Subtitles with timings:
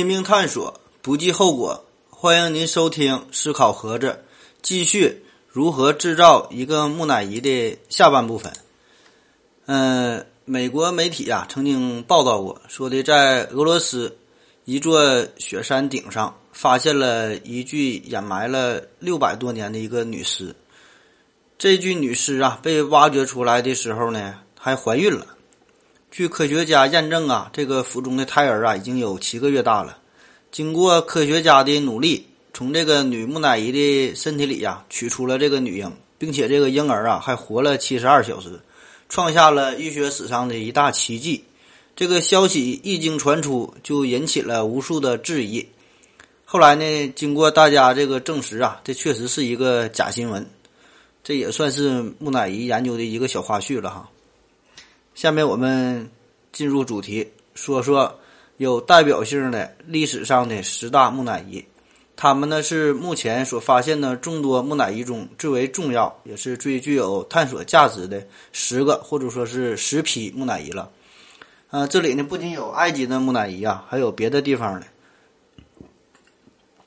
[0.00, 1.84] 拼命探索，不计后果。
[2.08, 4.06] 欢迎您收听《思考盒子》，
[4.62, 8.50] 继续如何制造一个木乃伊的下半部分。
[9.66, 14.16] 嗯，美国媒体啊曾经报道过，说的在俄罗斯
[14.64, 20.56] 一座雪山顶上发现了一具掩埋了六百多年的一个女尸。
[21.58, 25.26] 这具女尸啊被挖掘出来的时候呢，还怀孕了。
[26.10, 29.96] 据科学家验证啊，这个腹中的胎儿啊已经有七个月大了。
[30.50, 38.60] 经过科学家的努力，从这个女木乃伊的身体里呀取出了这个女婴，并且这个婴儿啊还活了七十二小时，
[39.08, 41.44] 创下了医学史上的一大奇迹。
[41.94, 45.64] 这个消息一经传出，就引起了无数的质疑。
[46.44, 50.44] 后来呢，经过大家这个证实啊，这确实是一个假新闻。
[51.22, 54.08] 这也算是木乃伊研究的一个小花絮了哈。
[55.20, 56.10] 下面我们
[56.50, 58.18] 进入主题，说说
[58.56, 61.62] 有代表性的历史上的十大木乃伊。
[62.16, 70.90] 他们呢是目前所发现的众多木乃伊中最为重要，也是最具有探索价值的十个或者说是十批木乃伊了。
[71.68, 74.86] 呃，这里呢不仅有埃及的木乃伊啊，还有别的地方的。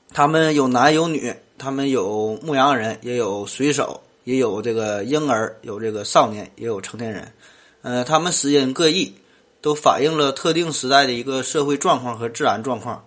[0.08, 7.32] 他们有男有女，他们有牧羊人，也有水手，也有这个婴儿，有这个少年，也有成年人。
[7.84, 9.12] 呃，他们时间各异，
[9.60, 13.04] 都反映了特定时代的一个社会状况和自然状况。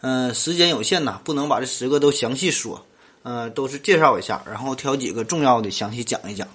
[0.00, 2.86] 嗯，时间有限呐，不能把这十个都详细说。
[3.24, 6.46] 嗯，都是介绍一下，然后挑几个重要的详细讲一讲。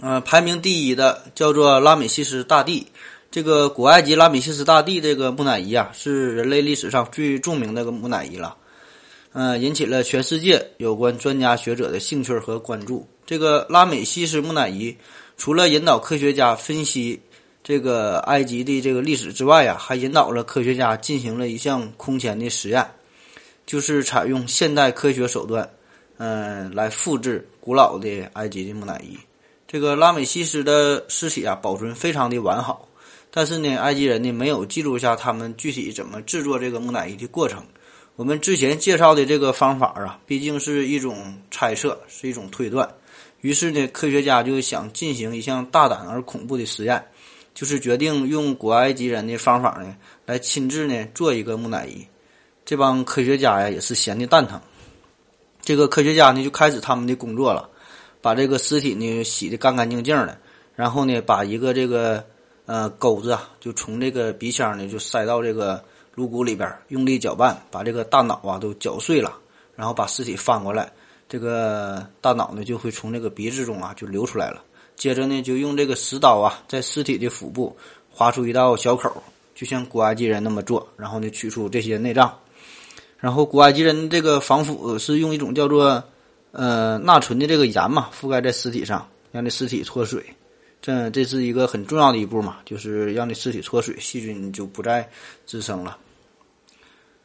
[0.00, 2.86] 呃，排名第一的叫做拉美西斯大帝。
[3.30, 8.56] 这个古埃及拉美西斯大帝这个木乃伊啊，是人类历史上最著名的个木乃伊了。
[9.32, 13.06] 嗯，引起了全世界有关专家学者的兴趣和关注。
[13.26, 14.96] 这个拉美西斯木乃伊。
[15.36, 17.20] 除了引导科学家分析
[17.62, 22.86] 这个埃及的这个历史之外呀，还引导了科学家进行了一项空前的实验，
[23.66, 25.68] 就是采用现代科学手段，
[26.18, 29.16] 嗯，来复制古老的埃及的木乃伊。
[29.68, 32.88] 这个拉美西斯的尸体啊，保存非常的完好，
[33.30, 37.62] 但是呢，埃及人呢没有记录下他们具体怎么制作这个木乃伊的过程。
[38.14, 42.88] 我们之前介绍的这个方法啊，毕竟是一种猜测，是一种推断。
[43.46, 47.00] 于是呢，科学家就想进行一项大胆而恐怖的实验，
[47.54, 52.04] 就是决定用古埃及人的方法呢，来亲自呢做一个木乃伊。
[52.64, 54.60] 这帮科学家呀也是闲的蛋疼。
[55.62, 57.70] 这个科学家呢就开始他们的工作了，
[58.20, 60.36] 把这个尸体呢洗的干干净净的，
[60.74, 62.24] 然后呢把一个这个
[62.64, 65.80] 呃钩子啊就从这个鼻腔呢就塞到这个
[66.16, 69.38] 颅骨里边，用力搅拌，把这个大脑啊都搅碎了，
[69.76, 70.92] 然后把尸体翻过来。
[71.28, 74.62] 这个大脑呢就会从这个鼻子中啊就流出来了，
[74.94, 77.76] 接着呢就用这个石刀啊在尸体的腹部
[78.10, 79.22] 划出一道小口，
[79.54, 82.32] 就像古埃及人那么做，然后呢取出这些内脏，
[83.18, 86.02] 然后古埃及人这个防腐是用一种叫做
[86.52, 90.24] 呃钠醇的这个盐嘛覆盖在尸体上，让这尸体脱水，
[90.80, 95.08] 这这是一个很重要的一步嘛，就是让这尸体脱水，细菌就不再
[95.44, 95.98] 滋生了。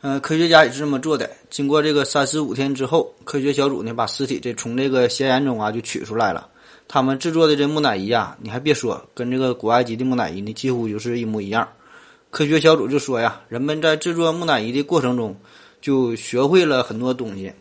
[0.03, 1.29] 嗯，科学家也是这么做的。
[1.51, 6.50] 经过这个三十五天之后，科学小组呢把尸体这从这个咸盐中啊就取出来了。
[6.88, 11.69] 他们制作的这木乃伊啊，你还别说，跟这个古埃及的木乃伊呢几乎就是一模一样。
[12.31, 15.35] 科学小组就说呀，人们在制作木乃伊的过程中
[15.81, 17.53] 就学会了很多东西，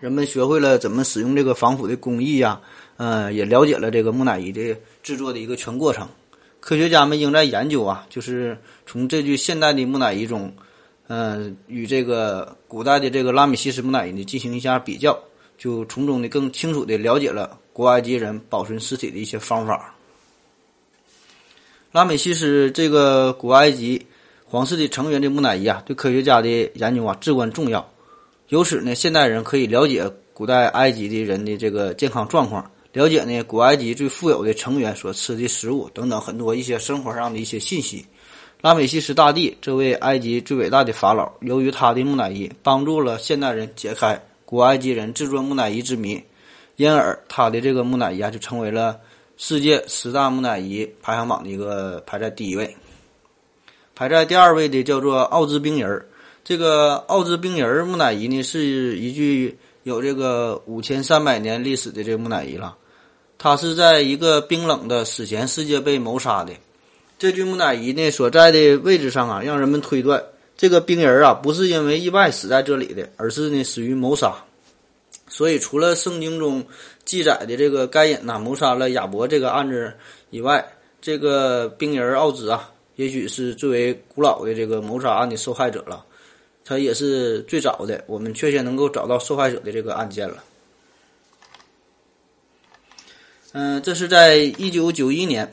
[0.00, 2.58] 人们学会了怎么使用这个防腐的工艺呀，
[2.96, 6.08] 嗯，也了解了这个木乃伊的制作的一个全过程。
[6.60, 10.50] 科学家们应在研究啊，就是从这具现代的木乃伊中。
[11.08, 15.18] 嗯，与这个古代的这个拉美西斯木乃伊呢进行一下比较，
[15.56, 19.94] 就从中呢更清楚的了解了古埃及人保存尸体的一些方法。
[21.92, 24.06] 拉美西斯这个古埃及
[24.44, 27.90] 皇室的成员的木乃伊啊，对科学家的研究啊至关重要。
[28.48, 38.04] 由此呢，现代人可以了解古代埃及的人的这个健康状况，了解呢古埃及最富有的成员所吃的食物等等很多一些生活上的一些信息。
[38.60, 46.20] 拉美西斯大帝这位埃及最伟大的法老，由于他的木乃伊帮助了现代人解开古埃及人制作木乃伊之谜，
[46.74, 48.98] 因而他的这个木乃伊啊就成为了
[49.36, 52.76] 世界十大木乃伊排行榜的一个排在第一位。
[53.94, 56.04] 排在第二位的叫做奥兹冰人儿。
[56.42, 62.76] 这个奥兹冰人儿木乃伊呢，是一具有这个五千三百年历史的这个木乃伊了。
[63.38, 66.52] 他是在一个冰冷的史前世界被谋杀的。
[67.18, 70.22] 这具木乃伊呢所在的位置上啊，让人们推断
[70.56, 74.34] 这个冰人啊不是因为意外死在这里的，而是呢死于谋杀。
[75.28, 76.64] 所以，除了圣经中
[77.04, 79.92] 记载的这个该隐呐谋杀了亚伯这个案子
[80.30, 80.64] 以外，
[81.00, 86.04] 这个冰人奥兹啊，也许是最为古老的这个谋杀案的受害者了。
[86.64, 90.44] 他也是最早的我们确切能够找到受害者的这个案件了。
[93.52, 95.50] 嗯，这是在一九九一年，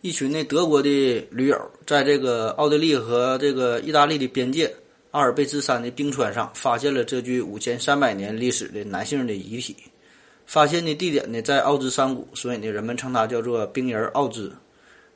[0.00, 4.72] 一群那德国的驴友在这个奥地利和这个意大利的边界
[5.10, 9.74] 阿尔卑斯山的冰川上发现了这具五千三百年历史的男性的遗体。
[10.46, 14.52] 发现的地点呢在奥兹山谷，所以呢人们称他叫做冰人奥兹。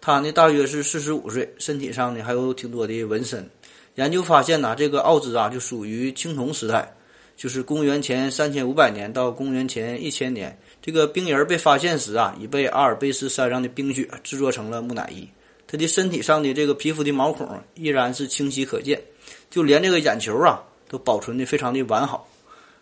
[0.00, 3.48] 他呢大约是四十五岁，身体上呢还有挺多的纹身。
[3.94, 6.92] 研究发现呢，这个奥兹啊就属于青铜时代，
[7.36, 10.58] 就是公元前三千五百年到公元前一千年。
[10.82, 15.26] 这个冰人被发现时啊，已被阿尔卑斯山上的冰雪制作成了木乃伊。
[15.66, 19.00] 他的身体上的这个皮肤的毛孔依然是清晰可见，
[19.48, 22.28] 就连这个眼球啊都保存的非常的完好。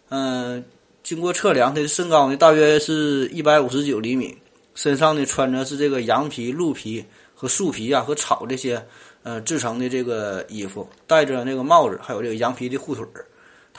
[0.09, 0.65] 嗯。
[1.03, 4.37] 经过测量，他的身高呢大约是一百五十九厘米，
[4.75, 7.03] 身上呢穿着是这个羊皮、鹿皮
[7.35, 8.81] 和树皮啊和草这些
[9.23, 13.25] 呃制成的这个衣服，戴着那个帽子，还有这个羊皮的护腿儿。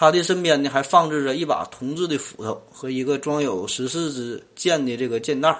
[0.01, 5.59] 他的身边呢还放置着一把铜制的斧头和一个装有十四支箭的这个箭袋儿。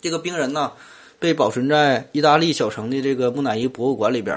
[0.00, 0.72] 这个冰人呢
[1.20, 4.36] 被保存在意大利小城的这个木乃伊博物馆里边，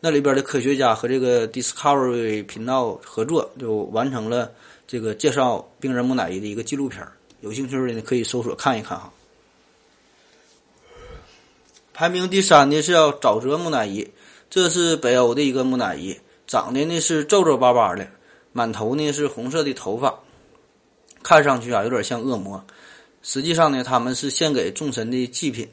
[0.00, 4.50] 那里边的科学家和这个 Discovery 频道合作，就完成了。
[4.84, 7.06] 这个介绍冰人木乃伊的一个纪录片
[7.42, 9.12] 有兴趣的呢可以搜索看一看哈。
[11.94, 14.10] 排名第三的是要沼泽木乃伊，
[14.50, 16.18] 这是北欧的一个木乃伊，
[16.48, 18.04] 长得呢是皱皱巴巴的，
[18.52, 20.18] 满头呢是红色的头发，
[21.22, 22.64] 看上去啊有点像恶魔。
[23.22, 25.68] 实际上呢，他们是献给众神的祭品，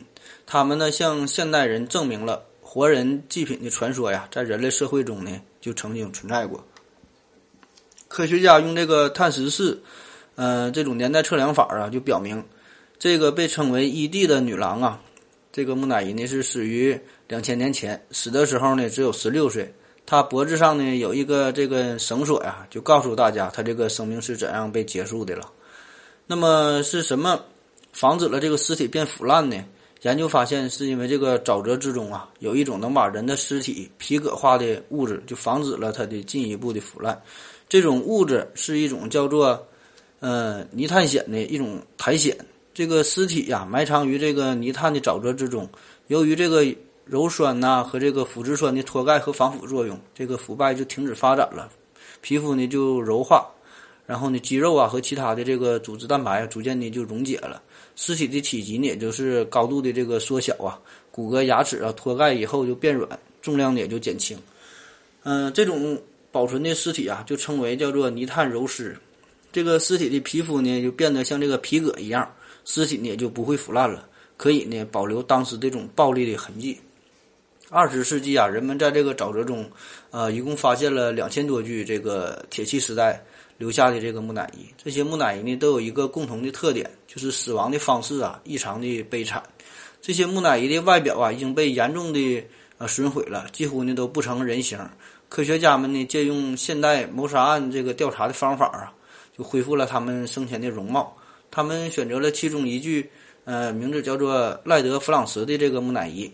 [0.45, 5.31] 他们呢向现代人证明了活人祭品的传说呀，在人类社会中呢
[5.62, 6.63] 就曾经存在过。
[8.09, 9.81] 科学家用这个碳十四，
[10.35, 12.44] 呃，这种年代测量法啊，就表明，
[13.00, 15.01] 这个被称为伊蒂的女郎啊，
[15.51, 19.74] 这个木乃伊呢是死于两千年前，死的时候呢只有十六岁。
[20.07, 25.51] 他脖子上呢有一个这个绳索呀，就告诉大家他这个生命是怎样被结束的了。
[26.25, 27.39] 那么是什么
[27.92, 29.63] 防止了这个尸体变腐烂呢？
[30.04, 37.19] 研究发现，是因为这个沼泽之中啊，有一种能把人的尸体皮革化的物质，就防止了它的进一步的腐烂。
[37.68, 39.68] 这种物质是一种叫做，
[40.19, 42.33] 呃，泥炭藓的一种苔藓。
[42.74, 45.68] 这个尸体呀，埋藏于这个泥炭的沼泽之中。
[46.07, 46.63] 由于这个
[47.12, 51.69] 鞣酸呐和这个腐殖酸的脱钙和防腐作用，这个腐败就停止发展了，
[52.21, 53.48] 皮肤呢就柔化，
[54.06, 57.62] 然后呢肌肉啊和其他的这个组织蛋白啊逐渐的就溶解了。
[57.95, 60.80] 尸体的体积呢也就是高度的这个缩小啊，
[61.12, 63.07] 骨骼牙齿啊脱钙以后就变软，
[63.42, 64.38] 重量呢也就减轻。
[65.24, 66.00] 嗯，这种。
[66.30, 68.95] 保存的尸体啊，就称为叫做泥炭鞣尸。
[69.51, 72.30] 这个尸体的皮肤呢，就变得像这个皮革一样，
[72.63, 76.77] 尸体呢也就不会腐烂了，可以呢保留当时这种暴力的痕迹。
[77.69, 79.69] 二十世纪啊，人们在这个沼泽中，
[80.11, 83.21] 呃，一共发现了两千多具这个铁器时代
[83.57, 84.65] 留下的这个木乃伊。
[84.81, 89.43] 这些木乃伊呢，都有一个共同的特点，就是死亡的方式啊异常的悲惨。
[90.01, 92.41] 这些木乃伊的外表啊，已经被严重的
[92.77, 94.79] 呃损毁了，几乎呢都不成人形。
[95.27, 98.93] 科学家们呢，借用现代谋杀案这个调查的方法啊，
[99.38, 101.13] 就恢复了他们生前的容貌。
[101.51, 103.09] 他们选择了其中一具，
[103.43, 106.31] 呃，名字叫做赖德·弗朗茨的这个木乃伊。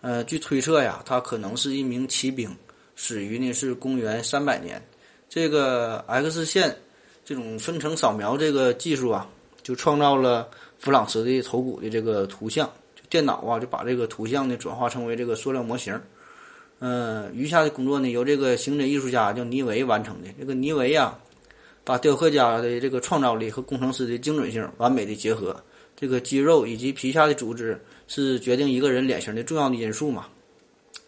[0.00, 2.54] 呃，据推测呀，他可能是一名骑兵，
[2.96, 4.82] 死于呢是公元三百年。
[5.28, 6.74] 这个 X 线
[7.24, 9.28] 这种分层扫描这个技术啊，
[9.62, 12.68] 就创造了弗朗茨的头骨的这个图像。
[13.08, 16.00] 电脑啊，就把这个图像呢转化成为这个塑料模型。
[16.78, 20.28] 嗯，余下的工作呢，由这个刑侦艺术家叫尼维完成的。
[20.38, 21.18] 这个尼维呀，
[21.84, 25.62] 把雕刻家的这个创造力和工程师的精准性完美的结合。
[25.94, 27.78] 这个肌肉以及皮下的组织
[28.10, 30.26] 是决定一个人脸型的重要的因素嘛。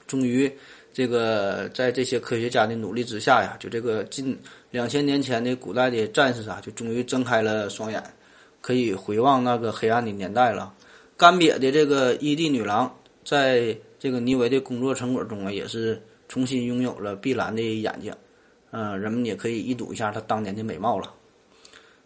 [0.06, 0.50] 终于，
[0.92, 4.38] 这个在这些科学家的努力之下呀，就这个近
[4.70, 8.02] 两千年前的古代的战士啊，就终于睁开了双眼，
[8.60, 10.72] 可以回望那个黑暗的年代了。
[11.16, 13.76] 干瘪的这个伊蒂女郎在。
[14.02, 18.12] 这个尼维的工作成果中啊，也是重新拥有了碧蓝的眼睛，
[18.72, 21.14] 嗯，人们也可以一睹一下她当年的美貌了。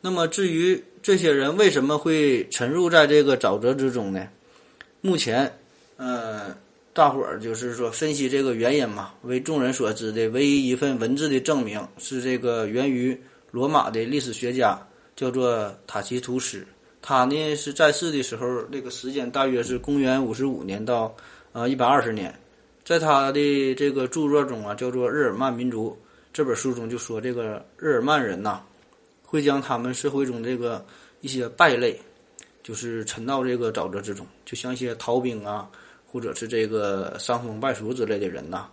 [0.03, 4.29] 那么，至于这些人为什么会沉入在这个沼泽之中呢？
[5.07, 5.51] 目前，
[5.97, 6.53] 呃，
[6.93, 13.17] 大伙儿就是说分析这个原因嘛，为众人所知的唯一一份文字的证明是这个源于
[13.53, 14.77] 罗马的历史学家，
[15.15, 16.67] 叫做塔奇图斯。
[17.01, 21.15] 他呢是在世的时候，那个时间大约是公元五十五年到。
[21.53, 22.39] 呃，一百二十年，
[22.85, 25.97] 在他的这个著作中啊，叫做《日耳曼民族》
[26.35, 28.61] 这本书中就说，这个日耳曼人呐，
[29.23, 30.85] 会将他们社会中这个
[31.23, 31.99] 一些败类，
[32.67, 35.71] 就是沉到这个沼泽之中，就像一些逃兵啊，
[36.05, 38.67] 或者是这个伤风败俗之类的人呐。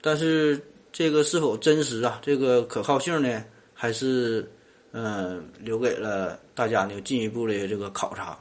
[0.00, 0.58] 但是
[0.90, 2.18] 这个是否真实啊？
[2.22, 3.44] 这个可靠性呢？
[3.74, 4.50] 还是
[4.92, 8.38] 嗯，留给了大家呢进一步的这个考察。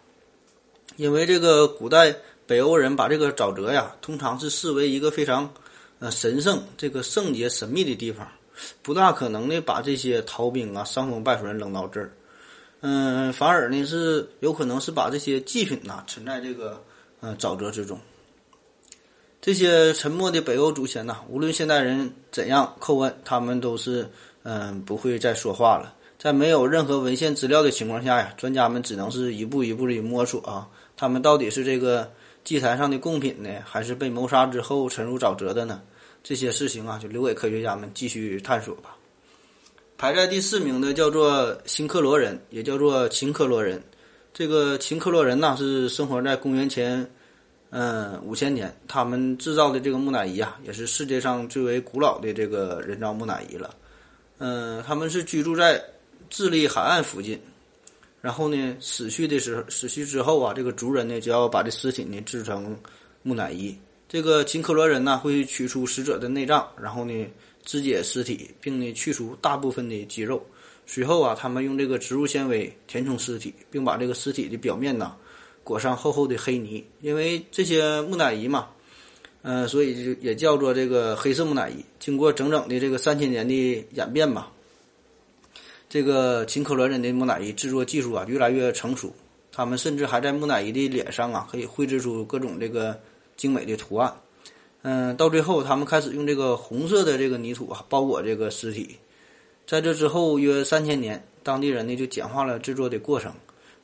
[0.96, 2.16] 因为这个古代
[2.48, 5.54] 北欧人把这个沼泽呀，通常是视为一个非常
[6.00, 8.26] 呃神圣、这个圣洁、神秘的地方，
[8.82, 12.14] 不大可能呢把这些逃兵啊、伤风败俗人扔到这儿。
[12.86, 16.84] 嗯，反而呢是有可能是把这些祭品呐存在这个
[17.22, 17.98] 呃沼泽之中。
[19.40, 24.06] 这些沉默的北欧祖先呐，无论现代人怎样叩问，他们都是
[24.44, 25.96] 嗯不会再说话了。
[26.20, 32.12] 在没有任何文献资料的情况下呀，专家们只能是一步一步的摸索啊，他们到底是这个
[32.44, 35.82] 祭坛上的贡品呢，还是被谋杀之后沉入沼泽的呢？
[36.22, 38.98] 这些事情啊，就留给科学家们继续探索吧。
[40.04, 43.82] 排在第四名的叫做新克罗人，也叫做秦克罗人。
[44.34, 47.10] 这个秦克罗人呢，是生活在公元前。
[47.70, 53.74] 嗯，五千年，他们制造的这个木乃伊啊，也是世界上最为古老的这个人造木乃伊了。
[54.40, 55.82] 嗯，他们是居住在
[56.30, 57.40] 智利海岸附近，
[58.20, 62.78] 然后呢，死去的时候，死去之后啊，这个族人呢就要把这尸体呢制成
[63.22, 63.74] 木乃伊。
[64.10, 67.26] 这个秦克罗人呢会取出死者的内脏，然后呢
[67.64, 70.46] 肢解尸体，并呢去除大部分的肌肉。
[70.86, 75.16] 随后啊，他们用这个植物纤维填充尸体，并把这个尸体的表面呢。
[75.66, 78.68] 裹上厚厚的黑泥，因为这些木乃伊嘛，
[79.44, 81.76] 嗯，所以就也叫做这个黑色木乃伊。
[82.02, 84.52] 经过整整的这个三千年的演变吧，
[85.88, 89.16] 这个秦克伦人的木乃伊制作技术啊越来越成熟，
[89.54, 93.00] 他们甚至还在木乃伊的脸上啊可以绘制出各种这个
[93.38, 94.14] 精美的图案。
[94.84, 98.96] 嗯，到最后他们开始用这个红色的这个泥土啊包裹这个尸体。
[99.66, 103.34] 在这之后约三千年，当地人呢就简化了制作的过程。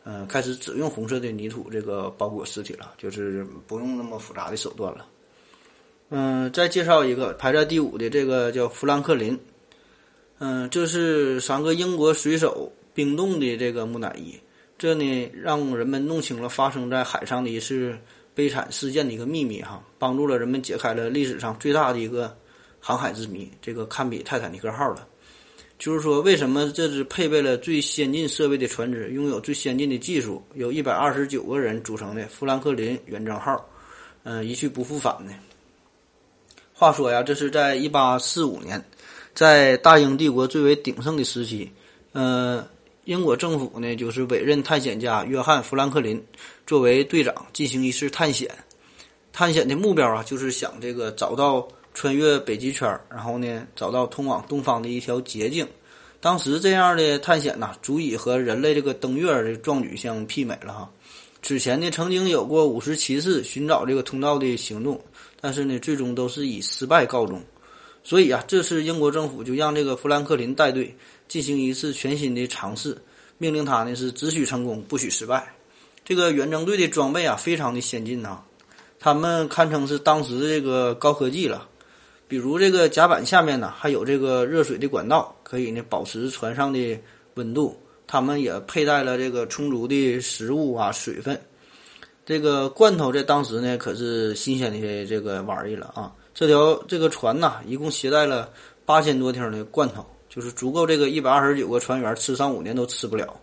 [0.04, 5.06] 嗯，开始只用红色的泥土这个包裹尸体了，就是不用那么复杂的手段了。
[6.10, 9.40] 嗯，再介绍一个排在第五的这个叫富兰克林。
[10.40, 14.36] 嗯，这是三个英国水手冰冻的这个木乃伊，
[14.78, 17.96] 这呢让人们弄清了发生在海上的一次
[18.40, 22.34] 悲惨事件的一个秘密哈，帮助了人们解开了历史上最大的一个
[22.80, 25.06] 航海之谜，这个堪比泰坦尼克号了。
[25.78, 33.70] 就是说，为什么这支配备了最先进设备的船只，拥有最先进的技术，由一百二十九个人组成的富兰克林远征号，
[34.24, 35.34] 嗯，一去不复返呢？
[36.74, 38.82] 话说呀，这是在一八四五年，
[39.34, 41.70] 在大英帝国最为鼎盛的时期，
[42.14, 42.66] 嗯，
[43.10, 46.24] 英国政府呢，就是委任探险家约翰·富兰克林
[46.68, 48.48] 作为队长进行一次探险。
[49.34, 51.68] 探险的目标啊，就是想这个找到。
[51.92, 55.68] 穿越北极圈然后呢，找到通往东方的一条捷径。
[56.22, 60.90] 当时这样的探险呐，足以和人类这个登月的壮举相媲美了哈。
[61.42, 65.02] 此前呢，曾经有过五十七次寻找这个通道的行动，
[65.42, 67.42] 但是呢，最终都是以失败告终。
[68.04, 70.96] 所以啊，这次英国政府就让这个富兰克林带队
[71.30, 72.98] 进行一次全新的尝试，
[73.38, 75.48] 命令他呢是只许成功，不许失败。
[76.04, 78.40] 这个远征队的装备啊，非常的先进呐，
[79.00, 81.70] 他们堪称是当时的这个高科技了。
[82.28, 87.00] 比如这个甲板下面呢，还有这个热水的管道，可以呢保持船上的
[87.36, 87.80] 温度。
[88.06, 91.40] 他们也佩戴了这个充足的食物啊、水分。
[92.26, 96.12] 这个罐头在当时呢可是新鲜的这个玩意了啊！
[96.34, 98.52] 这条这个船呐，一共携带了
[98.86, 103.36] 八千多听的罐头，就是足够这个一百二十九个船员吃上五年都吃不了。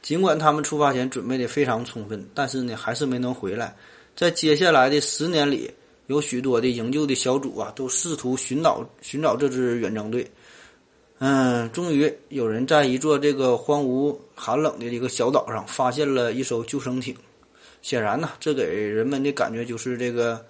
[0.00, 3.76] 尽管他们出发前准备的非常充分，但是呢还是没能回来。
[4.14, 5.70] 在接下来的十年里。
[6.08, 10.28] 有许多的营救的小组啊，都试图寻找寻找这支远征队。
[11.20, 17.16] 嗯，终于有人在一座这个荒芜寒冷的一个小岛上发现了一艘救生艇。
[17.82, 20.44] 显然呢，这给人们的感觉就是这个，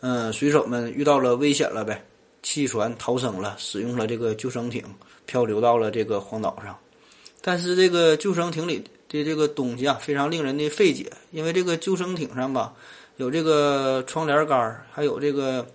[0.00, 2.04] 嗯，水手们遇到了危险了呗，
[2.42, 4.82] 弃船逃生了，使用了这个救生艇
[5.26, 6.78] 漂流到了这个荒岛上。
[7.42, 12.72] 但是这个救生艇里的这个东西啊，非常令人的费解，因为这个救生艇上吧。
[13.18, 15.66] 有这个窗帘杆，还有这个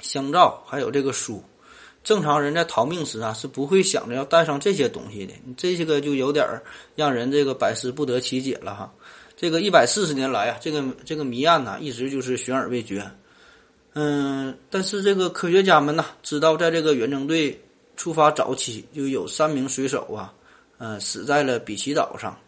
[0.00, 1.42] 香皂，还有这个书。
[2.04, 5.32] 正常人在逃命时啊，是不会想着要带上这些东西的。
[5.44, 6.46] 你这些个就有点
[6.94, 8.92] 让人这个百思不得其解了哈。
[9.36, 13.04] 这个一百四十年来啊，这个这个谜案呢，一直就是悬而未决。
[13.94, 17.60] 嗯，但是这个科学家们呢，知道在这个远征队
[17.98, 20.32] 出发早期，就有三名水手啊，
[20.78, 22.38] 嗯，死在了比奇岛上。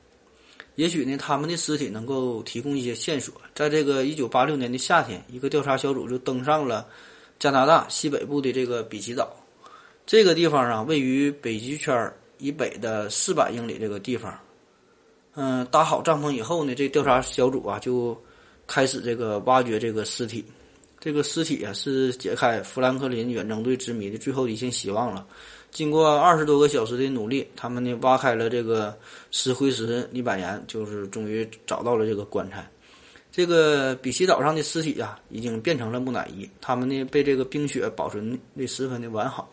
[0.77, 3.35] 也许呢，他们的尸体能够提供一些线索。
[3.53, 6.87] 在这个一九八六年的夏天，一个调查小组就登上了
[7.41, 9.29] 加拿大西北部的这个比奇岛。
[10.07, 14.39] 这个地方啊，位于北极圈以北的四百英里这个地方。
[15.35, 18.17] 嗯，搭好帐篷以后呢，这调查小组啊就
[18.69, 20.45] 开始这个挖掘这个尸体。
[21.01, 25.27] 这个尸体啊是解开富兰克林远征队之谜的最后一线希望了。
[25.71, 28.95] 经过二十多个小时的努力，他们呢挖开了这个
[29.31, 32.69] 石灰石泥板岩，就是终于找到了这个棺材。
[33.33, 36.47] 这个比奇岛上的尸体呀，已经变成了木乃伊。
[36.61, 39.49] 他们呢被这个冰雪保存的十分的完好。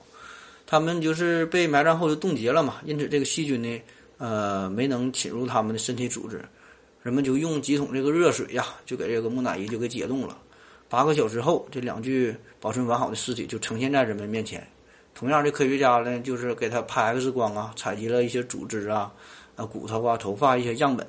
[0.66, 3.82] 他们就是被埋葬后就冻结了嘛，因此这个细菌呢，
[4.18, 6.44] 呃，没能侵入他们的身体组织。
[7.04, 10.38] 人们就用几桶这个热水呀，就给这个木乃伊就给解冻了。
[10.90, 14.66] 八个小时后，这两具保存完好的尸体就呈现在人们面前。
[15.14, 19.12] 同样的，科学家呢，就是给他拍 X 光啊，采集了一些组织啊、
[19.56, 21.06] 啊骨头啊、头发一些样本。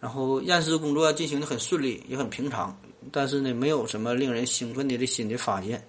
[0.00, 2.76] 然后验尸工作进行的很顺利，也很平常，
[3.10, 5.82] 但是呢，没有什么令人兴奋的这新的发现。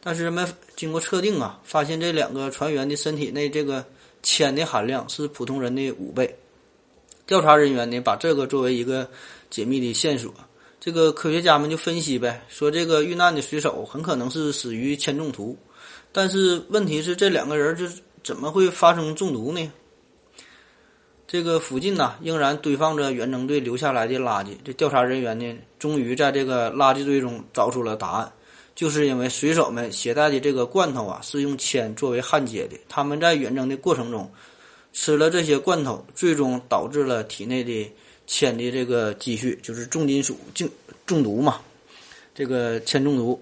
[0.00, 3.84] 但是人们经过测定啊，发现这两个船员的身体内这个
[4.22, 6.34] 铅的含量是普通人的五倍。
[7.26, 9.08] 调查人员呢，把这个作为一个
[9.48, 10.32] 解密的线索。
[10.84, 15.56] 这个科学家们就分析呗，说这个遇难的水手很可能是死于铅中毒。
[16.10, 17.86] 但是问题是，这两个人就
[18.24, 19.72] 怎么会发生中毒呢？
[21.24, 24.56] 这个附近呢，仍然堆放着远征队留下来的垃圾。
[24.64, 28.32] 这调查人员呢，终于在这个垃圾堆中找出了答案，
[28.74, 32.76] 就是因为水手们携带的这个罐头啊，是用铅作为焊接的。
[32.88, 34.28] 他们在远征的过程中
[34.92, 37.88] 吃了这些罐头，最终导致了体内的
[38.32, 40.66] 铅的这个积蓄，就是重金属中
[41.04, 41.60] 中毒嘛。
[42.34, 43.38] 这个铅中毒，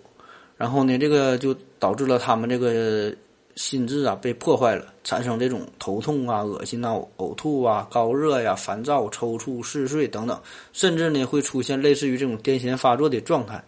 [0.57, 3.15] 然后呢，这个就导致了他们这个。
[3.57, 10.41] 心智啊被破坏了，产生这种头痛啊、恶心啊、呕吐啊、高热呀、烦躁、抽搐、嗜睡等等，
[10.73, 13.63] 甚至呢会出现类似于这种癫痫发作的状态。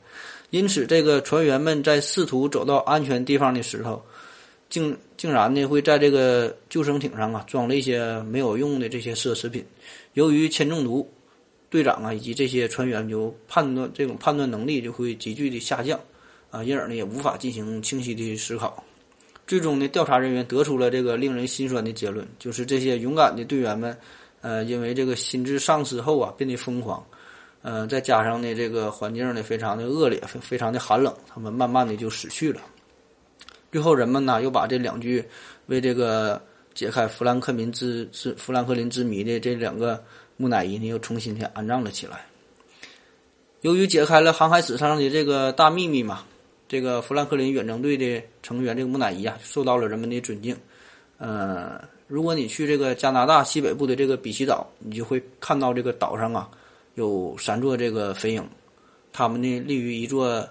[0.49, 4.03] 因此，这个船员们在试图走到安全地方的时候，
[4.71, 9.63] 竟竟然呢会在这个救生艇上啊装了一些没有用的这些奢侈品。
[10.15, 11.11] 由于铅中毒，
[11.71, 15.99] 队长啊以及这些船员就判断这种判断能力就会急剧的下降
[16.51, 18.85] 啊，因而呢也无法进行清晰的思考。
[19.47, 23.97] 最终呢，调查人员得出了这个令人心酸的结论，就是这些勇敢的队员们，
[24.41, 27.05] 呃，因为这个心智丧失后啊，变得疯狂，
[27.63, 32.61] 呃，再加上呢，这个环境呢非常的恶劣，非非常的寒冷，他们慢慢的就死去了。
[33.73, 35.25] 最后，人们呢又把这两具
[35.67, 36.41] 为这个
[36.75, 40.03] 解开富兰克林之之富兰克林之谜的这两个
[40.37, 42.25] 木乃伊呢又重新的安葬了起来。
[43.61, 46.25] 由于解开了航海史上的这个大秘密嘛。
[46.69, 50.57] 这个富兰克林远征队的成员，这个木乃伊啊，受到了人们的尊敬。
[51.19, 56.49] 呃，如果你去这个加拿大西北部的这个比奇岛，你就会看到这个岛上啊，
[56.95, 58.49] 有三座这个飞影，
[59.13, 60.49] 他们呢立于一座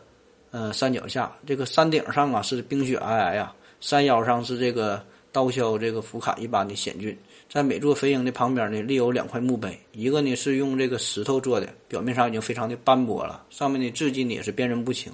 [0.51, 1.35] 呃山脚下。
[1.43, 7.17] 这个山顶上啊是冰雪皑皑呀，山腰上是这个刀削这个斧砍一般的险峻。
[7.49, 15.11] 在每座飞鹰的旁边呢，立有两块墓碑，一个呢是用这个石头做的，表面上已经非常的斑驳了，上面的字迹呢也是辨认不清。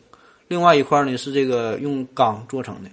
[0.48, 2.90] 另外一块呢是这个用钢做成的，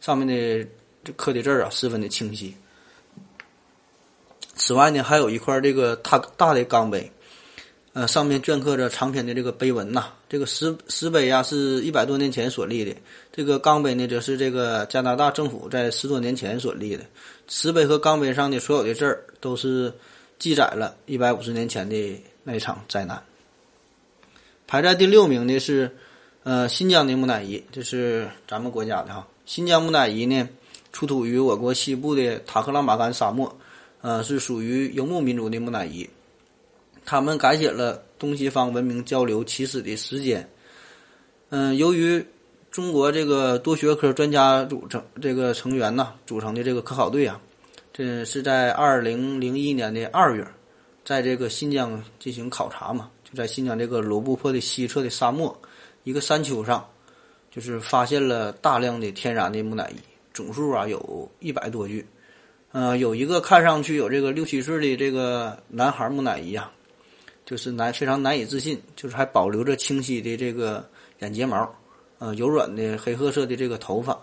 [0.00, 0.66] 上面的
[1.04, 2.54] 这刻的字儿啊十分的清晰。
[4.54, 7.10] 此外呢还有一块这个大大的钢碑，
[7.98, 10.06] 呃上面镌刻着长篇的这个碑文呐。
[10.28, 12.94] 这个石石碑呀是一百多年前所立的，
[13.32, 17.02] 这个钢碑呢则是这个加拿大政府在十多年前所立的。
[17.48, 19.92] 石碑和钢碑上的所有的字儿都是
[20.38, 23.20] 记载了一百五十年前的那场灾难。
[24.68, 25.90] 排在第六名的是。
[26.44, 29.26] 呃，新疆的木乃伊，这是咱们国家的哈。
[29.44, 30.48] 新疆木乃伊呢，
[30.94, 33.54] 出土于我国西部的塔克拉玛干沙漠，
[34.00, 36.08] 呃，是属于游牧民族的木乃伊。
[37.08, 40.46] 他们改写了东西方文明交流起始的时间。
[41.48, 42.22] 嗯，由于
[42.70, 47.40] 中国这个多学科专家组成这个成员呐组成的这个科考队啊，
[47.94, 50.46] 这是在二零零一年的二月，
[51.02, 55.58] 在这个新疆进行考察嘛，就在新疆这个罗布泊的西侧的沙漠。
[56.04, 56.86] 一个山丘上，
[57.50, 59.98] 就是发现了大量的天然的木乃伊，
[60.34, 62.06] 总数啊有一百多具。
[62.72, 66.70] 呃，有一个看上去有这个六七岁的这个男孩木乃伊啊，
[67.48, 70.86] 就是难非常难以置信，就是还保留着清晰的这个
[71.20, 71.66] 眼睫毛，
[72.18, 74.20] 呃，柔软的黑褐色的这个头发。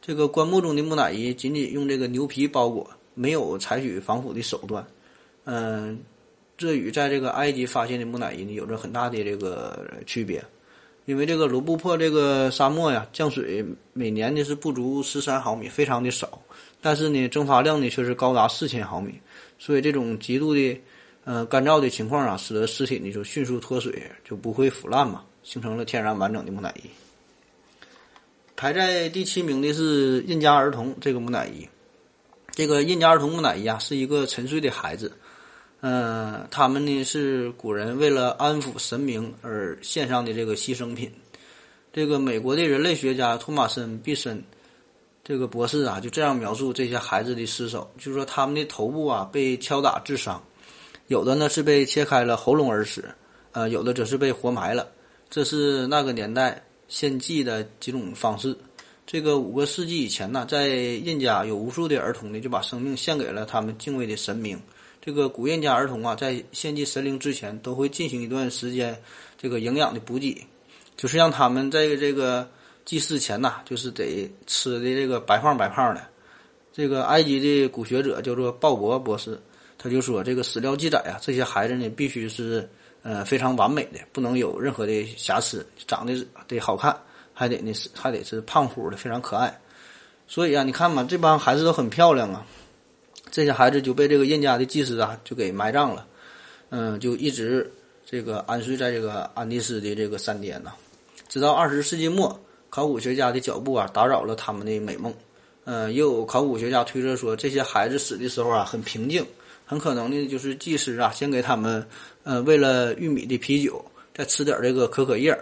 [0.00, 4.82] 这个棺木中的木乃伊仅仅用这个牛皮包裹，没有采取防腐的手段。
[5.44, 6.00] 嗯，
[6.56, 10.42] 这与在这个埃及发现的木乃伊呢有着很大的这个区别。
[11.04, 16.40] 因为这个罗布泊这个沙漠呀，降水每年呢是不足十三毫米，非常的少，
[16.80, 19.12] 但是呢蒸发量呢却是高达四千毫米，
[19.58, 20.80] 所以这种极度的
[21.24, 26.88] 呃干燥的情况啊，使得尸体呢就迅速脱水，就不会腐烂嘛，形成了天然完整的木乃伊。
[28.56, 31.68] 排在第七名的是印加儿童这个木乃伊，
[32.52, 35.10] 这个印加儿童木乃伊啊是一个沉睡的孩子。
[35.80, 41.12] 嗯，他们呢是古人为了安抚神明而献上的这个牺牲品。
[41.92, 44.42] 这个美国的人类学家托马森·毕森
[45.22, 50.42] 这个博士啊，就这样描述这些孩子的尸首，就是说他们的头部啊被敲打致伤，
[51.08, 53.04] 有的呢是被切开了喉咙而死，
[53.52, 54.88] 呃，有的则是被活埋了。
[55.28, 58.56] 这是那个年代献祭的几种方式。
[59.06, 64.58] 这个五个世纪以前呢，在印加有无数的儿童呢，就把生命献给了他们敬畏的神明。
[65.02, 68.98] 这个古印加儿童啊，在献祭神灵之前，都会进行一段时间
[69.36, 70.46] 这个营养的补给。
[70.96, 72.48] 就是让他们在这个
[72.84, 76.00] 祭祀前呐，就是得吃的这个白胖白胖的。
[76.72, 79.38] 这个埃及的古学者叫做鲍勃博士，
[79.84, 82.66] 他就说这个史料记载啊，这些孩子呢必须是
[83.02, 86.98] 呃非常完美的，不能有任何的瑕疵，长得得好看，
[87.34, 89.60] 还得呢是还得是胖乎的，非常可爱。
[90.26, 92.46] 所以啊，你看嘛，这帮孩子都很漂亮啊。
[93.30, 96.06] 这些孩子就被这个印加的祭司啊就给埋葬了，
[96.70, 97.70] 嗯，就一直
[98.06, 100.72] 这个安睡在这个安第斯的这个山巅呐。
[101.28, 105.12] 直到二十世纪末，考古学家的脚步啊打扰了他们的美梦。
[105.64, 109.22] 嗯，也有考古学家推测说，这些孩子死的时候啊很平静，
[109.66, 111.86] 很可能呢就是技师啊先给他们，
[112.22, 115.36] 呃，为了玉米的啤酒，再吃点这个可可叶，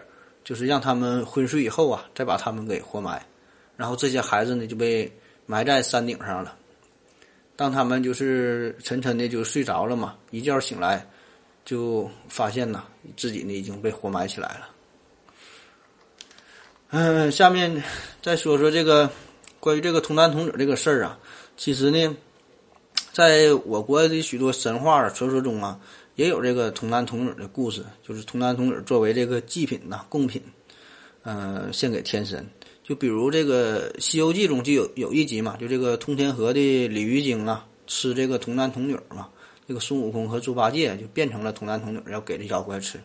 [0.44, 3.24] 就是让他们昏睡以后啊，再把他们给活埋。
[3.76, 5.10] 然后这些孩子呢就被
[5.46, 6.56] 埋在山顶上了。
[7.56, 11.06] 当他们就是沉沉的就睡着了嘛，一觉醒来，
[11.64, 12.84] 就发现呐
[13.16, 14.68] 自己呢已经被活埋起来了。
[16.90, 17.82] 嗯，下面
[18.20, 19.10] 再说说这个
[19.58, 21.18] 关于这个童男童女这个事儿啊。
[21.56, 22.16] 其实呢，
[23.12, 25.78] 在我国的许多神话传说中啊，
[26.16, 30.42] 也有这个童男童女的故事，就是童男童女作为这个祭品呐、贡品，
[31.22, 32.46] 嗯，献给天神。
[32.82, 39.28] 就比如这个《西游记》中就有有一集嘛，就这个通天河的鲤鱼精啊，吃这个童男童女嘛，
[39.68, 42.98] 这个孙悟空和猪八戒就变成了童男童女，要给这妖怪吃。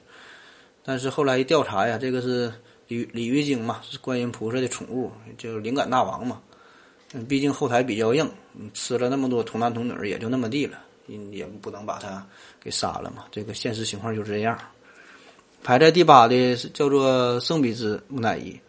[0.83, 2.51] 但是后来一调查呀，这个是。
[2.89, 6.41] 鲤鲤鱼精嘛，是观音菩萨的宠物，就是灵感大王嘛。
[7.13, 8.29] 嗯，毕竟后台比较硬，
[8.73, 10.77] 吃了那么多童男童女，也就那么地了，
[11.31, 12.25] 也不能把他
[12.61, 13.23] 给杀了嘛。
[13.31, 14.57] 这个现实情况就是这样。
[15.63, 18.59] 排在第八的是叫做圣彼兹木乃伊，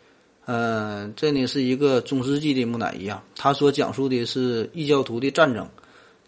[0.46, 3.22] 嗯，这呢是一个中世纪的木乃伊啊。
[3.36, 5.68] 他所讲述的是异教徒的战争，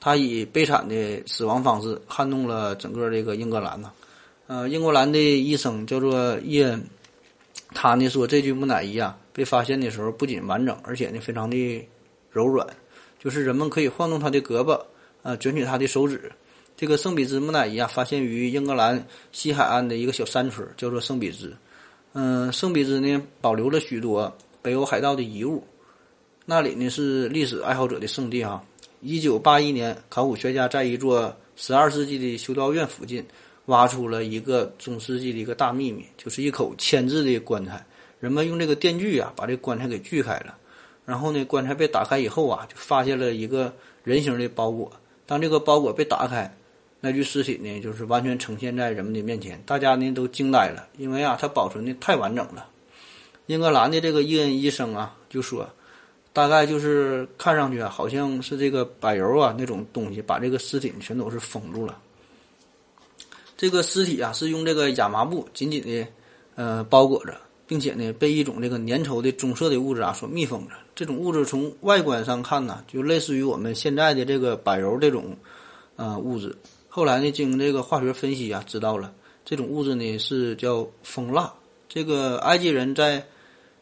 [0.00, 3.90] 他以悲惨的死亡方式撼动了整个这个英格兰呐。
[4.48, 6.84] 呃，英格兰的医生叫做伊恩。
[7.72, 11.88] 他呢说，这具木乃伊啊，被发现的时候不仅完整，而且呢非常的
[12.30, 12.66] 柔软，
[13.18, 14.80] 就是人们可以晃动他的胳膊，
[15.22, 16.30] 啊，卷起他的手指。
[16.76, 21.54] 这个圣彼兹木乃伊啊，发现于英格兰西海岸的一个小山村，叫做圣彼兹。
[22.12, 25.62] 嗯，圣彼兹呢保留了许多北欧海盗的遗物，
[26.46, 28.62] 那里呢是历史爱好者的圣地啊。
[29.00, 33.24] 一九八一年，考古学家在一座十二世纪的修道院附近。
[33.66, 37.86] 挖出了一个中世纪的一个大秘密，就是一口铅制的棺材。
[38.18, 40.58] 人们用这个电锯啊，把这棺材给锯开了。
[41.10, 44.88] 然后呢，棺材被打开以后啊，就发现了一个人形的包裹。
[45.26, 46.56] 当这个包裹被打开，
[47.00, 49.60] 那具尸体呢，就是完全呈现在人们的面前。
[49.66, 52.64] 大家呢都惊呆了，因为啊，它保存的太完整了。
[53.46, 55.68] 英格兰的这个伊恩医生啊，就说，
[56.32, 61.98] 大概就是看上去啊，好像是这个柏油啊那种东西，把这个尸体全都是封住了。
[63.56, 66.06] 这个尸体啊，是用这个亚麻布紧紧的，
[66.54, 67.36] 呃，包裹着，
[67.70, 70.74] 并且呢，被一种这个粘稠的棕色的物质啊所密封着。
[70.92, 75.36] 这种物质从外观上看呢，就类似于我们现在的这个柏油这种，
[75.94, 76.52] 呃，物质。
[76.88, 81.54] 后来呢，经这个化学分析啊，知道了这种物质呢是叫蜂蜡。
[81.88, 83.24] 这个埃及人在，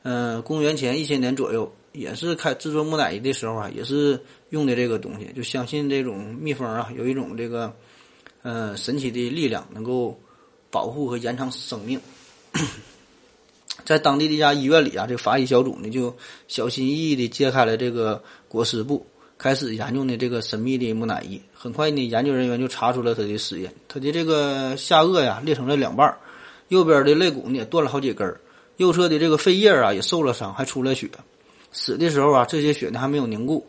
[0.03, 7.74] 呃，公元前一千年左右，也是开制作木乃伊的时候啊，也是用的这个东西，就相信这种蜜蜂啊，有一种这个。
[8.42, 10.16] 呃，神奇的力量能够
[10.70, 12.01] 保护和延长生命。
[13.88, 16.14] 在当地的一家医院里啊，这个法医小组呢就
[16.46, 19.07] 小心翼翼地揭开了这个裹尸布，
[19.38, 21.40] 开始研究呢这个神秘的木乃伊。
[21.55, 26.14] 很快呢，研究人员就查出了他的死因：他的这个下颚呀裂成了两半，
[26.68, 28.31] 右边的肋骨呢也断了好几根，
[28.77, 31.09] 右侧的这个肺叶啊也受了伤，还出了血。
[31.72, 33.66] 死的时候啊，这些血呢还没有凝固。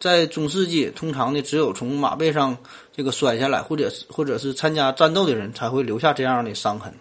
[0.00, 2.56] 在中世纪，通常呢，只有从马背上
[2.92, 6.92] 这个摔下来，或者是或者是参加战斗的人才会留下这样的伤痕。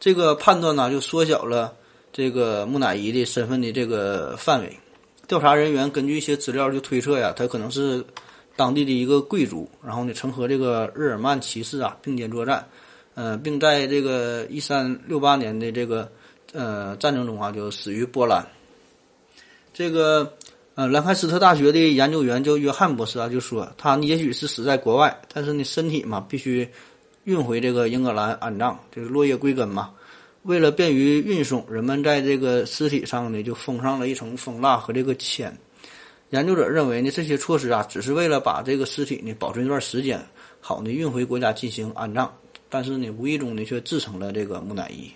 [0.00, 1.72] 这个判断呢，就缩小了
[2.12, 4.78] 这个木乃伊的身份的这个范围。
[5.26, 8.04] 调查人员根据一些资料就推测呀，他可能是
[8.54, 12.68] 当地的一个贵族，然后呢，曾和这个日耳曼骑士啊并肩作战，
[13.14, 16.08] 呃，并在这个一三六八年的这个
[16.52, 18.46] 呃战争中啊就死于波兰。
[19.72, 20.34] 这个。
[20.74, 26.66] 呃，兰开斯特大学的研究员叫约翰博士啊，就说他也许是死在国外，但是呢，身体嘛必须
[27.24, 29.90] 运回这个英格兰安葬，就是落叶归根嘛。
[30.42, 35.56] 为了便于运送，人们在这个尸体上呢就封上了一层蜂蜡和这个铅。
[36.30, 40.20] 研究者认为呢，这些措施啊，只是为了把这个尸体呢保存一段时间，
[40.60, 42.34] 好呢运回国家进行安葬。
[42.68, 45.10] 但是呢，无意中呢却制成了这个木乃伊。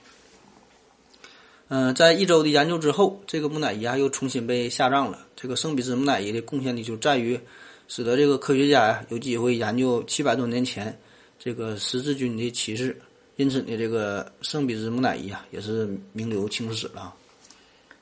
[1.69, 5.27] 嗯，在一周的研究之后，这个木乃伊啊又重新被下葬了。
[5.35, 7.41] 这个圣彼之木乃伊的贡献呢，就在于
[7.89, 10.97] 使得这个科学家呀有机会研究七百多年前
[11.37, 12.97] 这个十字军的骑士。
[13.37, 17.14] 因此呢，这个圣彼得木乃伊啊也是名留青史了。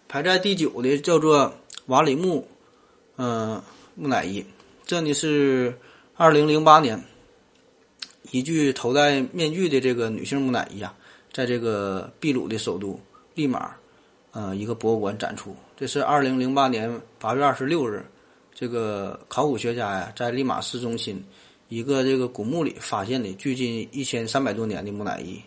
[0.08, 1.52] 排在第九的叫做
[1.86, 2.48] 瓦里木。
[3.16, 3.62] 嗯，
[3.94, 4.44] 木乃伊，
[4.84, 5.72] 这呢是
[6.16, 7.00] 二零零八年
[8.32, 10.92] 一具头戴面具的这个女性木乃伊啊，
[11.32, 12.98] 在这个秘鲁的首都
[13.34, 13.70] 利马，
[14.32, 15.54] 呃，一个博物馆展出。
[15.76, 18.04] 这是二零零八年八月二十六日，
[18.52, 21.22] 这个考古学家呀，在利马市中心
[21.74, 25.40] 一个这个古墓里发现的距今一千三百多年的木乃伊。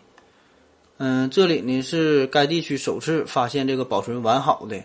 [0.98, 4.82] 嗯，这里呢是该地区首次发现这个保存完好的，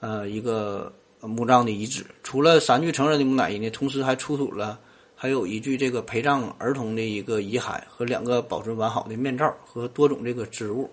[0.00, 0.92] 呃，一个。
[1.26, 4.78] 墓葬的遗址，除了三具成人的木乃伊呢，同时还出土了
[5.14, 10.90] 还有一具这个陪葬儿童的一个遗骸和两个保存完好的面罩和多种这个织物。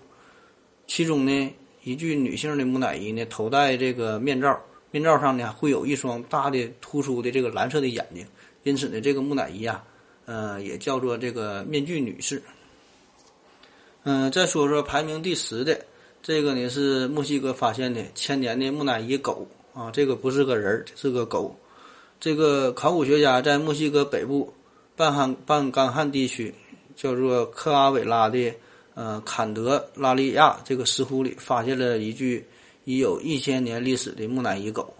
[0.86, 4.58] 其中呢，一具女性的木乃伊呢，头戴这个面罩，
[4.90, 8.26] 面罩上呢会有一双大的突出的这个蓝色的眼睛，
[8.62, 9.82] 因此呢，这个木乃伊啊，
[10.26, 12.42] 呃，也叫做这个面具女士。
[14.04, 15.84] 嗯，再说说排名第十的
[16.22, 19.46] 这个呢，是墨西哥发现的千年的木乃伊狗。
[19.74, 21.56] 啊，这个不是个人，是个狗。
[22.20, 24.52] 这个考古学家在墨西哥北部
[24.94, 26.54] 半旱半干旱地区，
[26.94, 28.52] 叫做克阿韦拉的
[28.94, 32.46] 呃坎德拉利亚这个石窟里，发现了一具
[32.84, 34.94] 已有一千年历史的木乃伊狗。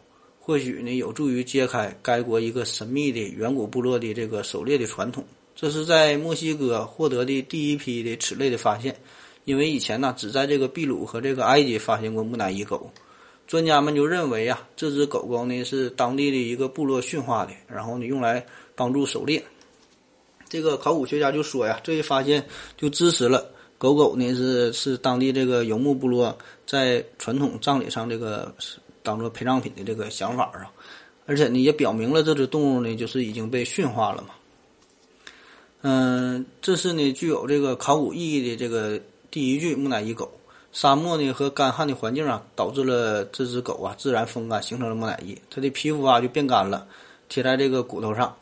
[0.45, 5.25] 或许呢，有助于揭开该国一个神秘的远古部落的这个狩猎的传统。
[5.55, 8.97] 这是在墨西哥获得的第一批的此类的发现，
[9.45, 12.91] 因为以前呢，只在这个秘鲁和这个埃及发现过木乃伊狗。
[13.47, 19.41] 专家们就认为啊，这只狗狗呢是当地的一个部落驯化的，然后呢用来帮助狩猎。
[20.49, 22.45] 这个考古学家就说呀，这一发现
[22.77, 28.55] 就支持了狗狗呢是是当地这个游牧部落在传统葬礼上这个
[29.03, 30.71] 当做陪葬品的这个想法啊，
[31.27, 34.29] 而且呢也表明了这只动物呢就是已经被驯化了嘛。
[35.83, 40.31] 嗯，这是呢具有这个考古意义的这个第一具木乃伊狗。
[40.73, 45.37] 沙漠呢和干旱的环境啊，导致了这只狗啊自然风干，形成了木乃伊。
[45.51, 46.87] 它的皮肤啊就变干了，
[47.29, 48.35] 贴在这个骨头上。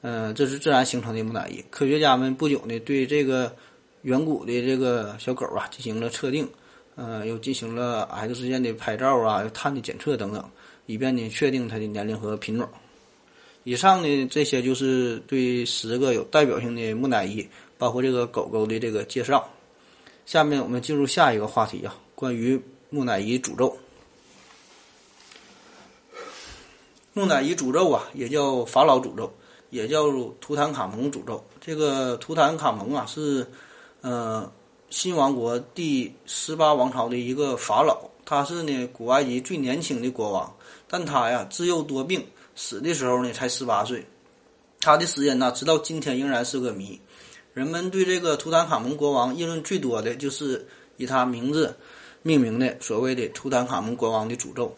[0.00, 1.62] 嗯，这是自然形成的木乃伊。
[1.70, 3.54] 科学家们不久呢，对这个
[4.02, 6.48] 远古的这个小狗啊进行了测定，
[7.02, 10.50] 嗯，又进行了 X 线的拍照啊、碳的检测等等，
[10.84, 12.68] 以便呢确定它的年龄和品种。
[13.64, 19.48] 以上呢这些就是对十个有代表性的木乃伊，包括这个狗狗的这个介绍。
[20.26, 22.60] 下面我们进入下一个话题啊，关于
[22.90, 23.74] 木乃伊诅咒。
[27.14, 29.32] 木乃伊诅咒啊，也叫法老诅咒，
[29.70, 30.04] 也叫
[30.38, 31.42] 图坦卡蒙诅咒。
[31.62, 33.46] 这个图坦卡蒙啊，是
[34.02, 34.52] 呃
[34.90, 40.52] 新王国第十八王朝的一个法老，他是呢古埃及最年轻的国王，
[40.88, 42.26] 但他呀自幼多病，
[42.56, 44.04] 死的时候呢才十八岁。
[44.80, 47.00] 他的死因呢，直到今天仍然是个谜。
[47.54, 51.76] 人们对这个图坦卡蒙国王议论最多的就是以他名字
[52.22, 54.74] 命名的所谓的图坦卡蒙国王的诅咒。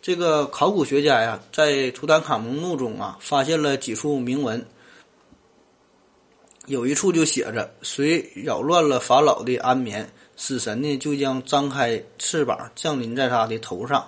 [0.00, 4.64] 这个考古学家呀，在图坦卡蒙墓中啊，发现了几处铭文，
[6.66, 14.04] 有一处就写着：“谁扰乱了法老的安眠，死神呢就将张开翅膀降临在他的头上。”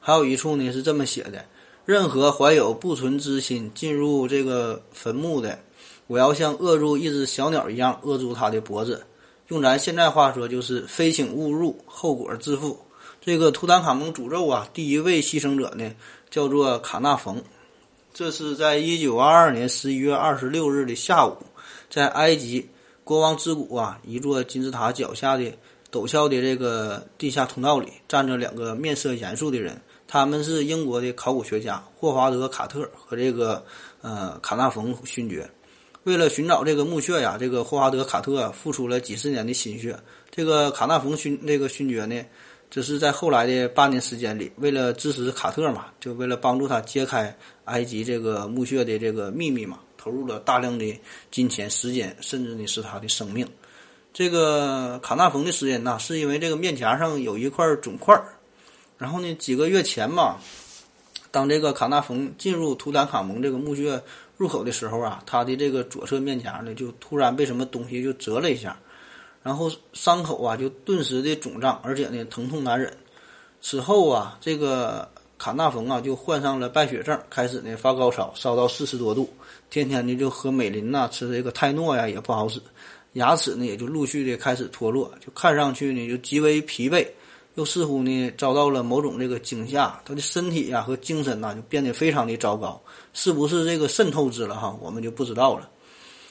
[0.00, 1.44] 还有一处呢是这么写的
[1.84, 5.58] ：“任何怀有不纯之心进入这个坟墓的。”
[6.08, 9.04] 我要像扼住一只小鸟一样扼住他的脖子，
[9.48, 12.78] 用咱现在话说就是“非请勿入，后果自负”。
[13.20, 15.92] 这个图坦卡蒙诅咒啊，第一位牺牲者呢
[16.30, 17.42] 叫做卡纳冯。
[18.14, 21.36] 这是在一九二二年十一月二十六日的下午，
[21.88, 22.68] 在埃及
[23.04, 25.52] 国王之谷啊一座金字塔脚下的
[25.90, 33.64] 陡峭的这个地下通道里，站着两个面色严肃的人，他们是英国的考古学家霍华德·卡特和这个
[34.02, 35.48] 呃卡纳冯勋爵。
[36.04, 39.98] 为了寻找这个墓穴呀，这个霍华德·卡特付出了几十年的心血。
[40.30, 42.22] 这个卡纳冯勋这个勋爵呢，
[42.70, 53.46] 只是在后来的八年时间里，为了支持卡特嘛，就为了帮助他揭开埃及这个墓穴的这个秘密嘛，投入了大量的金钱、时间，甚至呢是他的生命。
[54.14, 58.18] 这个卡纳冯的死因呢，是因为这个面颊上有一块肿块
[58.96, 60.38] 然后呢，几个月前嘛，
[61.30, 64.00] 当这个卡纳冯进入图坦卡蒙这个墓穴。
[64.38, 68.78] 入口的时候啊，他的这个左侧面颊呢，就突然被什么东西就折了一下，
[69.42, 72.96] 然后伤口啊就顿时的肿胀，而且呢疼痛难忍。
[73.60, 79.28] 此后啊，这个卡纳冯啊就患上了败血症，开始呢发高烧，烧到四十多度，
[79.70, 82.60] 天天呢就喝美林呐，吃这个泰诺呀也不好使，
[83.14, 87.06] 牙齿呢也就陆续的开始脱落，就看上去呢就极为疲惫。
[87.54, 92.80] 又似乎呢遭到了某种这个惊吓，他的身体呀和精神呐就变得非常的糟糕，
[93.12, 94.78] 是不是这个肾透支了哈？
[94.80, 95.68] 我们就不知道了。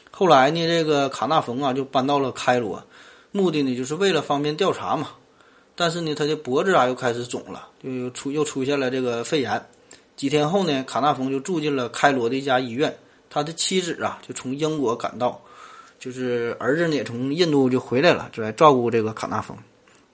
[0.10, 2.82] 后来呢，这个卡纳冯啊就搬到了开罗，
[3.32, 5.10] 目的呢就是为了方便调查嘛。
[5.76, 9.62] 但是呢，他的脖子啊又开始肿了，就出又出现了这个肺炎。
[10.16, 12.98] 几天后呢，卡纳冯就住进了开罗的一家医院，
[13.30, 15.42] 他的妻子啊就从英国赶到，
[16.00, 19.58] 就是儿子呢也从印度就回来了，就来照顾这个卡纳冯。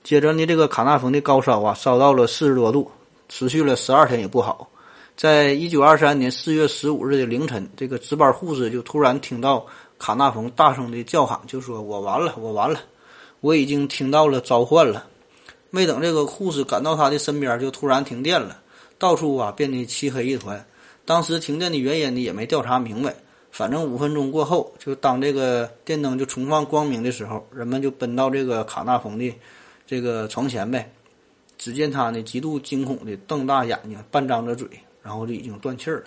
[0.03, 2.91] 接着呢，这个卡纳冯的高烧啊，烧到了四十多度，
[3.29, 4.69] 持续了十二天也不好。
[5.15, 9.65] 在一九二三年四月十五日的凌晨，这个值班护士就突然听到
[9.99, 12.79] 卡纳冯大声的叫喊，就说：“我完了，我完了，
[13.39, 15.05] 我已经听到了召唤了。”
[15.69, 18.59] 没等这个护士赶到他的身边，就突然停电了，
[18.97, 20.65] 到处啊变得漆黑一团。
[21.05, 23.15] 当时停电的原因呢，也没调查明白。
[23.51, 29.33] 反正五分钟过后，就当这个电灯就重放光明的时候，人们就奔到这个卡纳冯的。
[29.85, 30.91] 这个床前呗，
[31.57, 34.67] 只见他呢极度惊恐的瞪大眼睛，半张着嘴，
[35.03, 36.05] 然后就已经断气儿了。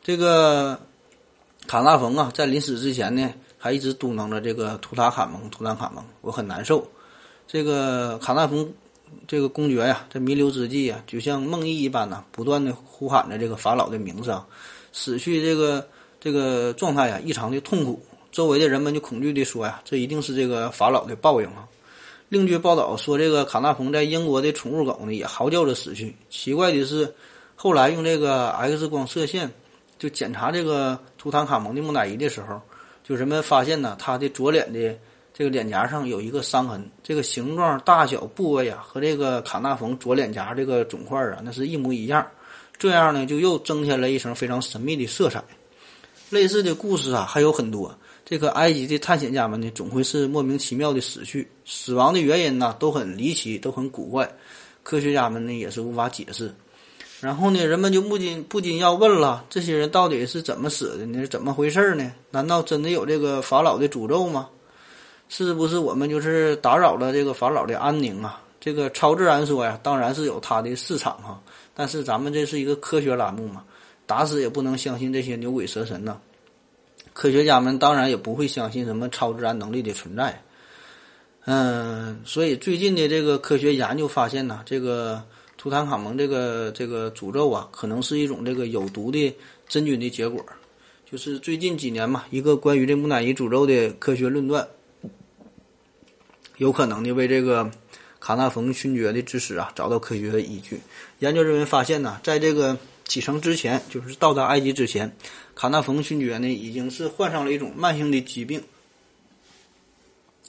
[0.00, 0.80] 这个
[1.66, 6.86] 卡纳冯啊，在临死之前呢，还一直嘟囔着这个图塔卡蒙，图坦卡蒙，我很难受。
[7.46, 8.72] 这个卡纳冯
[9.26, 14.46] 这个公爵呀，在弥留之际啊，就像梦呓一般呐，不断的呼喊着这个法老的名字啊，
[14.92, 15.86] 死去这个
[16.20, 18.02] 这个状态呀，异常的痛苦。
[18.32, 21.68] 周围的人们就恐惧的说呀，这一定是这个法老的报应啊。
[22.28, 26.16] 另据报道说，这个卡纳冯在英国的宠物狗呢也嚎叫着死去。
[26.30, 27.14] 奇怪的是，
[27.54, 29.48] 后来用这个 X 光射线
[30.00, 32.60] 就检查这个图坦卡蒙的木乃伊的时候，
[33.06, 34.98] 就人们发现呢，他的左脸的
[35.36, 42.24] 这个脸颊上有一个伤痕，这个形状、大小、部位啊，和这个卡纳冯左脸颊这个肿块啊，那是一模一样。
[42.78, 45.42] 这样呢，就又增添了一层非常神秘的色彩。
[46.30, 47.92] 类似的故事啊还有很多。
[48.24, 54.32] 这个埃及的探险家们呢，总会是莫名其妙的死去，死亡的原因呢都很离奇，都很古怪，
[54.84, 56.54] 科学家们呢也是无法解释。
[57.20, 61.26] 然后呢，人们就不禁不禁要问了：这些人到底是怎么死的呢？
[61.26, 62.12] 怎么回事呢？
[62.30, 64.48] 难道真的有这个法老的诅咒吗？
[65.36, 68.40] 是不是我们就是打扰了这个法老的安宁啊？
[68.60, 71.42] 这个超自然说呀，当然是有它的市场哈，
[71.74, 73.64] 但是咱们这是一个科学栏目嘛，
[74.06, 76.20] 打死也不能相信这些牛鬼蛇神呐。
[77.12, 80.40] 科学家们当然也不会相信什么超自然能力的存在，
[81.46, 85.20] 嗯，所以最近的这个科学研究发现呢，这个
[85.58, 90.40] 图坦卡蒙这个这个诅咒啊，可能是一种这个有毒的真菌的结果。
[91.10, 94.66] 就是最近几年嘛，一个关于这木乃伊诅咒的科学论断，
[96.56, 97.70] 有可能的为这个
[98.20, 100.80] 卡纳冯勋爵的知识啊找到科学的依据。
[101.18, 105.14] 研究人员发现呢，在这个启程之前，就是到达埃及之前。
[105.54, 108.62] 卡纳冯勋爵呢，已经是患上了一种慢性的疾病。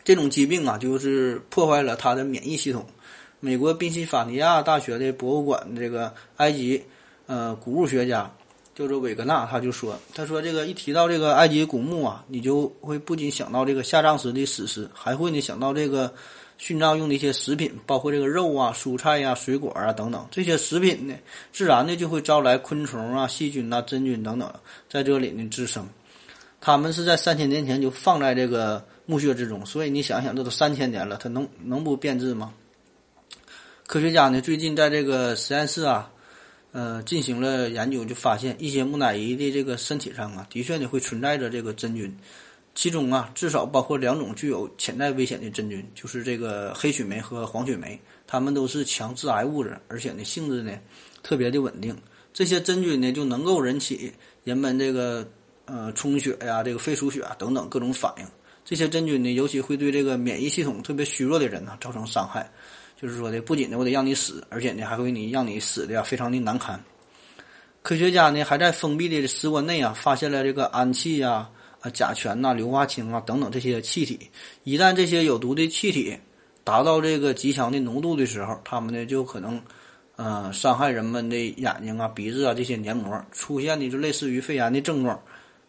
[0.04, 2.86] 这种疾病啊，就是破坏了他的免疫系统。
[3.39, 6.84] 美国宾夕法尼亚大学的博物馆这个埃及
[7.28, 8.35] 呃古物学家
[8.76, 16.14] 叫做韦格纳，他就说：“他说这个一提到这个埃及古墓啊，你就会不仅想到这个下葬时的史诗，还会呢想到这个。”
[16.58, 21.14] 殉葬用的一些食品，包括这个肉啊、蔬菜呀、水果啊等等，这些食品呢，
[21.52, 24.50] 自然的就会招来昆虫啊、细菌呐、真菌等等，
[24.90, 25.86] 在这里呢滋生。
[26.62, 32.54] 他们是在三千年前就放在这个墓穴之中，所以你想想，这都三千年了，它能能不变质吗？
[33.86, 36.10] 科学家呢最近在这个实验室啊，
[36.76, 42.14] 呃，进行了研究，就发现一些木乃伊的这个身体上啊，的确呢会存在着这个真菌。
[42.74, 47.97] 其中啊，至少包括两种具有潜在危险的真菌，就是这个黑曲霉和黄曲霉，
[48.28, 50.78] 它们都是强致癌物质，而且呢性质呢
[51.24, 51.95] 特别的稳定。
[52.34, 54.12] 这些真菌呢就能够引起
[54.43, 55.26] 人们这个
[55.64, 58.26] 呃充血呀、这个肺出血啊等等各种反应。
[58.66, 62.52] 这些真菌呢，尤其会对这个免疫系统特别虚弱的人呢造成伤害。
[63.00, 66.82] 就是说的，不仅呢我得让你死，而且呢还会你让你死的呀非常的难堪。
[67.82, 71.50] 科学家呢还在封闭的室温内啊发现了这个氨气呀。
[71.93, 74.20] 甲醛呐、硫化氢啊等等这些气体，
[74.64, 76.18] 一旦这些有毒的气体
[76.64, 79.62] 达到这个极强的浓度的时候，它们呢就可能，
[80.16, 85.22] 呃，伤害人们的眼睛啊、鼻子啊这些黏膜，出现的就类似于肺炎的症状。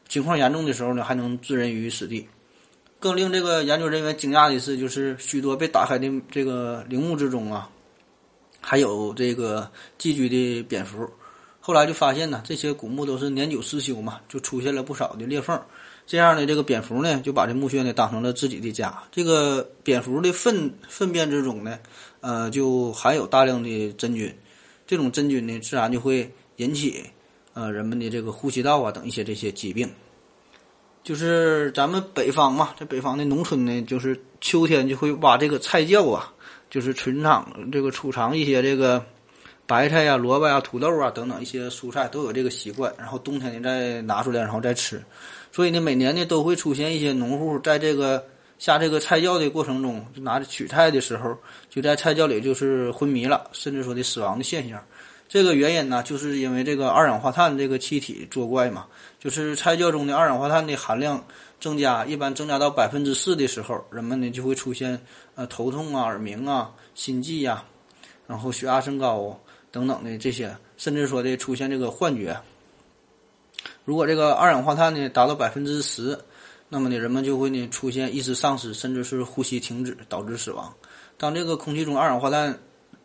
[0.08, 2.26] 情况严重的时候呢，还能置人于死地。
[2.98, 7.68] 更令这个研究人员惊讶的是，就是许多被打开的这个陵墓之中啊，
[8.60, 11.08] 还有这个寄居的蝙蝠。
[11.60, 15.60] 后来就发现呢，这些古墓都是年久失修嘛，就出现了不少的裂缝。
[16.06, 18.96] 这样的，这个蝙蝠呢就把这墓穴呢当成了自己的家。
[19.10, 21.78] 这个蝙蝠的粪粪便之中呢，
[22.20, 24.32] 呃，就含有大量的真菌，
[24.86, 27.04] 这种真菌呢，自然就会引起
[27.54, 29.90] 呃人们的这个呼吸道啊等一些这些疾病。
[31.06, 36.34] 就是咱们北方嘛，在北方的农村呢，就是秋天就会挖这个菜窖啊，
[36.68, 39.00] 就是存藏这个储藏一些这个
[39.66, 45.00] 白菜呀、萝卜呀、土豆啊等等一些蔬菜都有这个习惯，然后冬天呢再拿出来然后再吃。
[45.52, 48.24] 所以呢，每年呢都会出现一些农户在这个
[48.58, 51.38] 下这个菜窖的过程中，就拿着取菜的时候，
[51.70, 54.84] 就在菜窖里就是昏迷了，甚至说的死亡的现象。
[55.28, 58.86] 这个原因呢，就是因为这个二氧化碳这个气体作怪嘛，
[59.26, 61.26] 就是菜窖中的二氧化碳的含量
[61.60, 65.04] 增加，一般增加到百分之四的时候，人们呢就会出现
[65.34, 67.64] 呃头痛啊、耳鸣啊、心悸呀，
[68.28, 69.36] 然后血压升高
[69.72, 72.38] 等等的这些，甚至说的出现这个幻觉。
[73.84, 76.16] 如果这个二氧化碳呢达到百分之十，
[76.68, 80.72] 那么呢人们就会呢出现意识丧失，甚至是呼吸停止，导致死亡。
[81.16, 82.56] 当这个空气中二氧化碳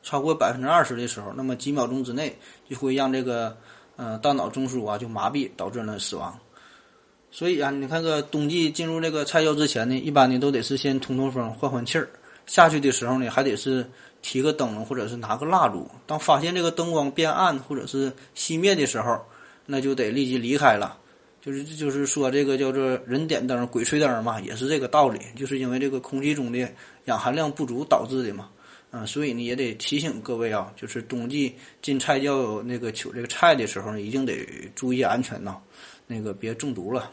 [0.03, 2.37] 超过百分之二十的时候，那么几秒钟之内
[2.69, 3.57] 就会让这个
[3.95, 6.37] 呃大脑中枢啊就麻痹，导致了死亡。
[7.29, 12.09] 所以啊，你看个冬季进入这个菜窖之前呢，一般呢都得是先通通风，换换气儿。
[12.45, 13.85] 下去的时候呢，还得是
[14.21, 15.89] 提个灯笼或者是拿个蜡烛。
[16.05, 19.17] 当发现这个灯光变暗或者是熄灭的时候，
[19.65, 20.97] 那就得立即离开了，
[21.39, 26.69] 就是就是说这个叫做人点灯鬼吹灯嘛，也是这个道理，就是因为这个空气中的
[27.05, 28.49] 氧含量不足导致的嘛，
[28.91, 35.55] 嗯，所以呢也得提醒各位啊，就是冬季进菜窖那个取这个菜的时候呢，一定得注意安全呐，
[36.07, 37.09] 那个别中毒了。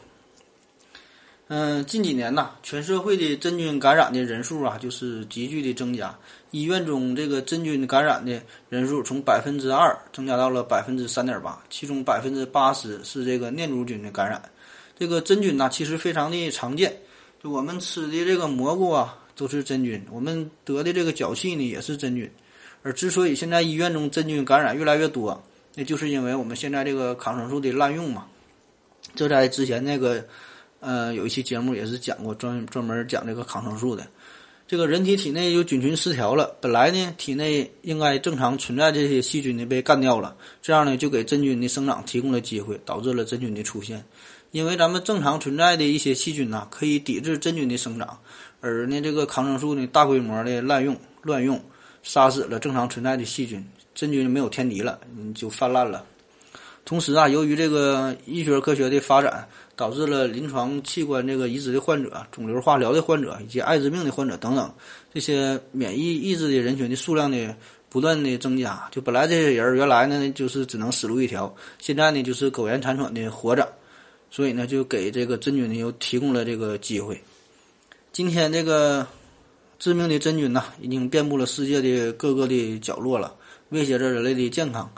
[1.47, 6.13] 嗯，近几年呐，全社会的真菌感染的人数啊，就是急剧的增加。
[6.51, 14.41] 医院中这个真菌感染的人数从百分之二增加到了百分之三点八，其中百分之八十是这个念珠菌的感染。
[14.97, 16.95] 这个真菌呐，其实非常的常见。
[17.41, 22.29] 就我们吃的这个蘑菇啊，都是真菌；我们得的这个脚气呢，也是真菌。
[22.83, 25.41] 而之所以现在医院中真菌感染越来越多，
[25.75, 28.25] 那就是因为我们现在这个抗生素的滥用嘛。
[29.15, 30.25] 这在之前那个。
[30.81, 34.07] 呃，有一期节目也是讲过专专门讲这个抗生素的。
[34.65, 44.01] 这个人体体内有菌群失调了，本来呢体内应该正常存在这些细菌呢被干掉了，这样呢就给真菌的生长提供了机会，导致了真菌的出现。
[44.51, 48.17] 因为咱们正常存在的一些细菌呐，可以抵制真菌的生长，
[48.61, 51.61] 而呢这个抗生素呢大规模的滥用乱用，
[52.03, 56.05] 杀死了正常存在的细菌，真菌没有天敌了，你就泛滥了。
[56.85, 59.47] 同时啊，由于这个医学科学的发展。
[59.79, 64.69] 导致了临床器官这个移植的患者、肿瘤化疗的患者以及艾滋病的患者等等
[65.13, 67.55] 这些免疫抑制的人群的数量呢
[67.87, 68.89] 不断的增加。
[68.91, 73.65] 就本来这些人原来呢就是只能死路一条，现在呢就是苟延残喘的活着，
[74.29, 77.17] 所以呢就给这个真菌呢又提供了这个机会。
[78.11, 79.05] 今天这个
[79.77, 83.35] 致命的真菌呐已经遍布了世界的各个的角落了，
[83.69, 84.91] 威胁着人类的健康。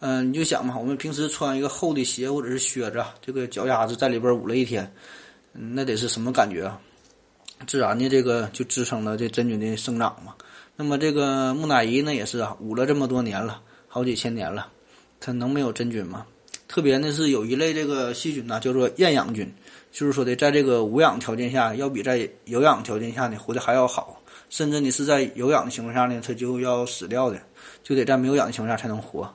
[0.00, 4.92] 嗯，你就想嘛，我们平时穿一个厚的鞋或者是靴子，这个脚丫子在里边捂了一天，
[5.52, 6.80] 那得是什么感觉啊？
[7.66, 10.34] 自然的，这个就支撑了这真菌的生长嘛。
[10.76, 14.68] 那么这个木乃伊呢，也是啊，捂了这么多年了，好几千年了，
[15.20, 16.26] 它能没有真菌吗？
[16.72, 19.46] 特别呢是有一类这个细菌呢，叫做厌氧菌，
[19.92, 24.18] 就是说的在这个无氧条件下，要比在有氧条件下呢活得还要好，
[24.48, 27.38] 甚至你是在有氧的情况下呢，它就要死掉的，
[27.82, 29.30] 就得在没有氧的情况下才能活。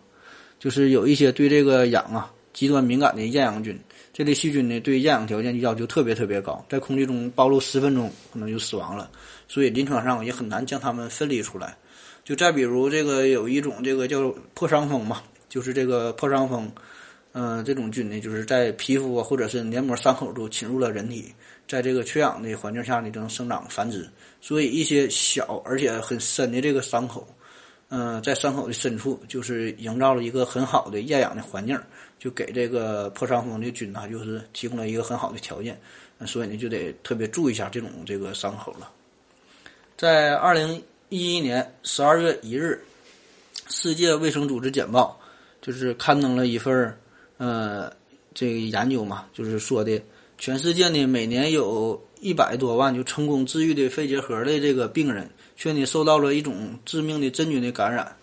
[0.58, 3.80] 就是有一些对这个氧啊极端敏感的厌氧菌，
[4.12, 9.12] 这类细菌呢对厌氧条件要求特别特别高，在空气中暴露十分钟可能就死亡了，
[9.48, 11.78] 所以临床上也很难将它们分离出来。
[12.26, 16.68] 就再比如这个有一种这个叫破伤风嘛，就是这个破伤风，
[17.40, 21.32] 嗯，这种菌呢就是在皮肤啊或者是黏膜伤口处侵入了人体，
[21.68, 24.10] 在这个缺氧的环境下呢就能生长繁殖，
[24.42, 27.28] 所以一些小而且很深的这个伤口。
[27.90, 31.80] 嗯，在伤口的深处，就是营造了一个很好的厌氧的环境，
[32.18, 35.80] 就给这个破伤风的菌呢，就是提供了一个很好的条件。
[36.26, 38.92] 所以呢，就得特别注意一下这种这个伤口了。
[39.96, 42.84] 在二零一一年十二月一日，
[43.70, 45.18] 世界卫生组织简报
[45.62, 46.98] 就是刊登了一份，
[47.38, 47.92] 呃，
[48.34, 50.02] 这个研究嘛，就是说的
[50.38, 55.30] 全世界呢每年有一百多万就成功治愈的肺结核的这个病人。
[55.60, 58.16] 却呢受到了一种致命的真菌的感染，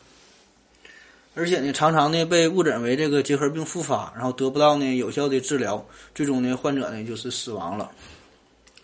[1.35, 5.85] 而且呢常常呢被误诊为这个结核病复发，然后得不到呢有效的治疗，
[6.15, 7.91] 最终呢患者呢就是死亡了。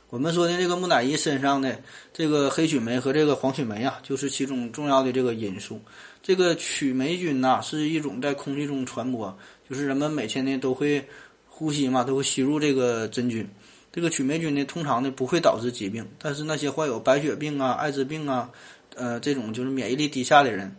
[0.08, 1.80] 我们说的这个木乃伊身上的
[2.12, 5.80] 这个黑曲霉和这个黄曲霉啊，就是其中重要的这个因素。
[6.20, 9.38] 这个曲霉菌呐是一种在空气中传播，
[9.70, 11.02] 就是人们每天呢都会
[11.46, 13.48] 呼吸嘛，都会吸入这个真菌。
[13.92, 18.50] 这个曲霉菌呢，通常呢不会导致疾病，但是那些患有白血病啊、艾滋病啊，
[18.96, 20.74] 呃，这种就是免疫力低下的人，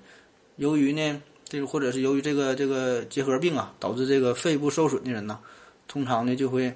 [0.58, 5.39] 由于呢，这个或者是由于这个这个结核病啊，导致这个肺部受损的人呢，
[5.88, 6.74] 通常呢就会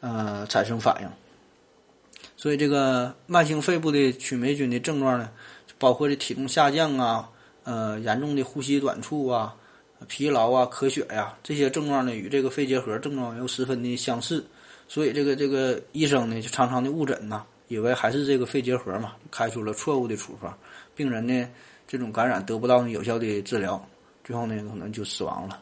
[0.00, 1.08] 呃产生反应。
[2.36, 5.30] 所以这个慢性肺部的曲霉菌的症状呢，
[5.78, 7.28] 包括这体重下降啊，
[7.64, 9.54] 呃，严重的呼吸短促啊、
[10.08, 14.44] 疲劳啊、咳血呀，这些症状呢与这个肺结核症状又十分的相似。
[14.88, 20.56] 所以这个这个医生呢，就常常的误诊呐，以为还是这个肺结核嘛，开出了错误的处方，
[20.94, 21.48] 病人呢
[21.88, 23.82] 这种感染得不到有效的治疗，
[24.22, 25.60] 最后呢可能就死亡了。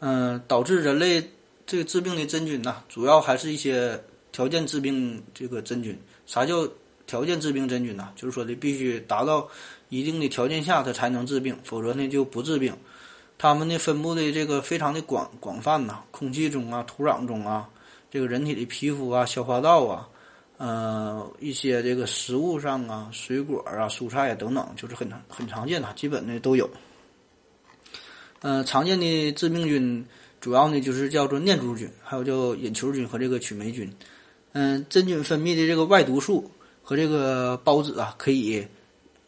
[0.00, 1.22] 嗯，导致人类
[1.66, 4.00] 这个治病的真菌呐，主要还是一些
[4.30, 5.98] 条件致病这个真菌。
[6.26, 6.68] 啥叫
[7.06, 8.10] 条件致病真菌呢？
[8.14, 9.48] 就是说的必须达到
[9.88, 12.72] 一定的条件下，它才能治病，否则呢就不治病。
[13.38, 17.68] 它们呢分布的这个非常的广广泛呐，空气中啊，土壤中啊。
[18.08, 20.08] 这个人体的皮肤啊、消化道啊，
[20.56, 26.70] 呃，一些这个食物上啊、水果啊、蔬菜啊等等，就是很很常见的，基本的都有。
[28.40, 30.06] 呃，常见的致病菌
[30.40, 33.92] 主要呢就是叫做念珠菌，还有叫隐球菌和这个曲霉菌。
[34.52, 36.50] 嗯，真菌分泌的这个外毒素
[36.82, 38.66] 和这个孢子啊，可以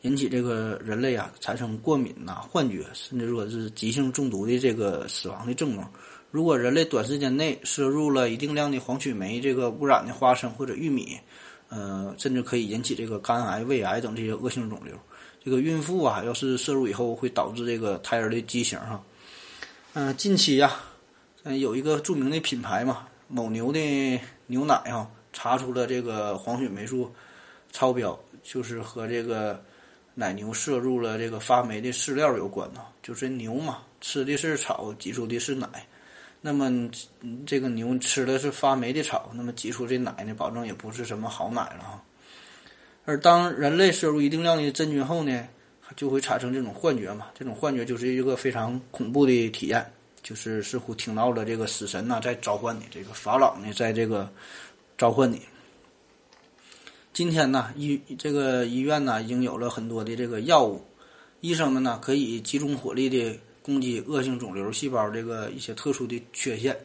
[0.09, 5.93] 引起这个人类啊产生过敏呐、幻觉，甚至说是急性中毒的这个死亡的症状。
[6.31, 11.19] 如果人类短时间内摄入了一定量的黄曲霉这个污染的花生或者玉米，
[11.69, 14.95] 呃，甚至可以引起这个肝癌、胃癌等这些恶性肿瘤。
[15.45, 19.03] 这个孕妇啊，要是摄入以后，会导致这个胎儿的畸形哈。
[19.93, 20.75] 嗯，近期呀，
[21.43, 27.13] 嗯，有一个著名的品牌嘛，某牛的牛奶哈，查出了这个黄曲霉素
[27.73, 29.63] 超标，就是和这个
[30.19, 32.81] 奶牛摄入了这个发霉的饲料有关呢。
[33.01, 35.69] 就是牛嘛，吃的是草，挤出的是奶。
[36.41, 36.91] 那么，
[37.47, 42.03] 这个牛吃的是发霉的草，那么挤出这奶呢，保证也不是什么好奶了哈。
[43.05, 45.49] 而当人类摄入一定量的真菌后呢，
[45.95, 47.29] 就会产生这种幻觉嘛。
[47.39, 49.89] 这种幻觉就是一个非常恐怖的体验，
[50.21, 54.29] 就是似乎听到了这个死神呐在召唤你，这个法老呢在这个
[54.99, 55.41] 召唤你。
[57.19, 60.81] 今天呢，医这个医院呢已经有了很多的这个药物，
[61.41, 63.37] 医生们呢可以集中火力的。
[63.61, 66.79] 攻击恶性肿瘤细胞这个一些特殊的缺陷，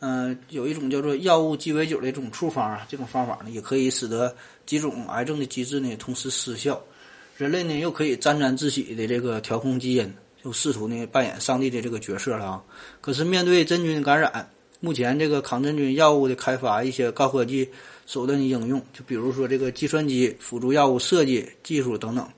[0.00, 4.34] 嗯，有一种叫做药物鸡尾酒的这种处方啊，这种方法呢，也可以使得
[4.66, 6.82] 几种癌症的机制呢同时失效。
[7.36, 10.12] 人类呢又可以沾沾自喜的这个调控基因，
[10.42, 12.62] 就试图呢扮演上帝的这个角色了啊。
[13.00, 14.50] 可是面对真菌感染，
[14.80, 17.66] 目前这个抗真菌药物的开发，一些高科技
[18.10, 22.28] 手段的应用，就比如说这个计算机辅助药物设计技术等等，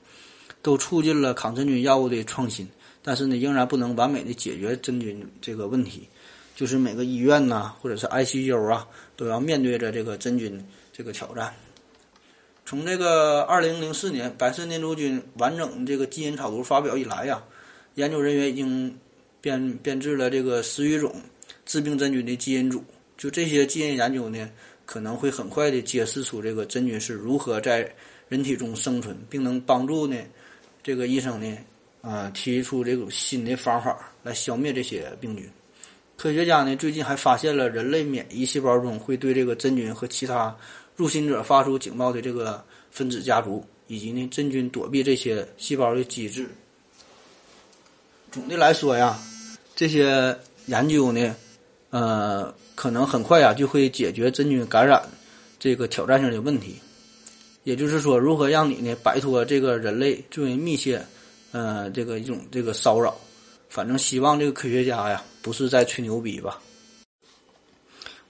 [0.61, 2.69] 都促进了抗真菌药物的创新。
[3.03, 6.07] 但是呢，仍然不能完美的解决真菌这个问题，
[6.55, 10.63] 就是每个医院呐，或者是 ICU 啊，都要面对着这个真菌
[10.93, 11.51] 这个挑战。
[12.67, 17.43] 从这个2004年白色念珠菌完整这个基因草图发表以来呀，
[17.95, 18.95] 研究人员已经
[19.41, 21.15] 编编制了这个十余种
[21.65, 22.85] 致病真菌的基因组。
[23.17, 24.51] 就这些基因研究呢，
[24.85, 27.93] 可能会很快的揭示出这个真菌是如何在
[28.29, 30.17] 人体中生存，并能帮助呢
[30.83, 31.59] 这个医生呢。
[32.03, 35.49] 啊，提出这种新的方法来消灭这些病菌。
[36.17, 40.53] 科学家呢，最近还发现了人类免疫细胞中会对这个真菌和其他
[40.97, 42.61] 入侵者发出警报的这个
[42.91, 46.49] 分子家族，以及呢真菌躲避这些细胞的机制。
[48.33, 49.17] 总的来说呀，
[49.77, 51.37] 这些研究呢，
[51.91, 55.03] 呃，可能很快呀就会解决真菌感染
[55.59, 56.77] 这个挑战性的问题。
[57.65, 61.05] 也就是说，如何让你呢摆脱这个人类最为密切。
[61.55, 63.15] 呃，这个一种这个骚扰，
[63.69, 66.59] 反正希望这个科学家呀，不是在吹牛逼吧。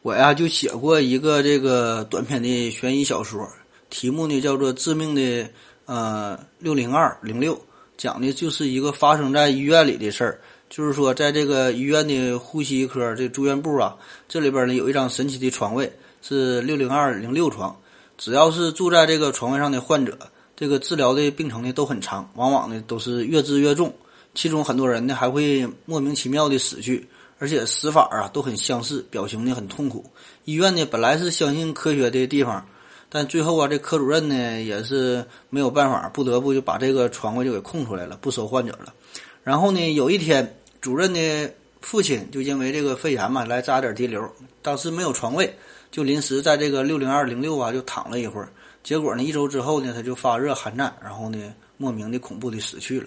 [0.02, 3.48] 我呀就写过一个这个短篇的悬疑小说，
[3.90, 5.48] 题目呢叫做《致命的
[5.86, 7.54] 呃六零二零六》，
[7.96, 10.40] 讲的就是一个发生在医院里的事儿。
[10.72, 13.94] 就是说，在这个医院的呼吸科这住院部啊，
[14.26, 15.92] 这里边呢有一张神奇的床位，
[16.22, 17.76] 是六零二零六床。
[18.16, 20.16] 只要是住在这个床位上的患者。
[20.56, 23.92] 这个治疗的病程呢都很长，往往呢都是越治越重，
[24.34, 27.06] 其中很多人呢还会莫名其妙的死去，
[27.38, 30.06] 而且死法啊都很相似，表情呢很痛苦。
[30.46, 32.66] 医院呢本来是相信科学的地方，
[33.10, 38.94] 但最后啊这科主任呢也是没有办法，不得不就把这个床位就给空出来了，不收患者了。
[39.42, 44.30] 然后呢有一天，主任的父亲就因为这个肺炎嘛来扎点滴流，
[44.60, 45.56] 当时没有床位，
[45.90, 48.52] 就临时在这个六零二零六啊就躺了一会儿。
[48.82, 49.22] 结果呢？
[49.22, 53.06] 一周之后呢，他就发热寒战，然后呢，莫名的恐怖的死去了。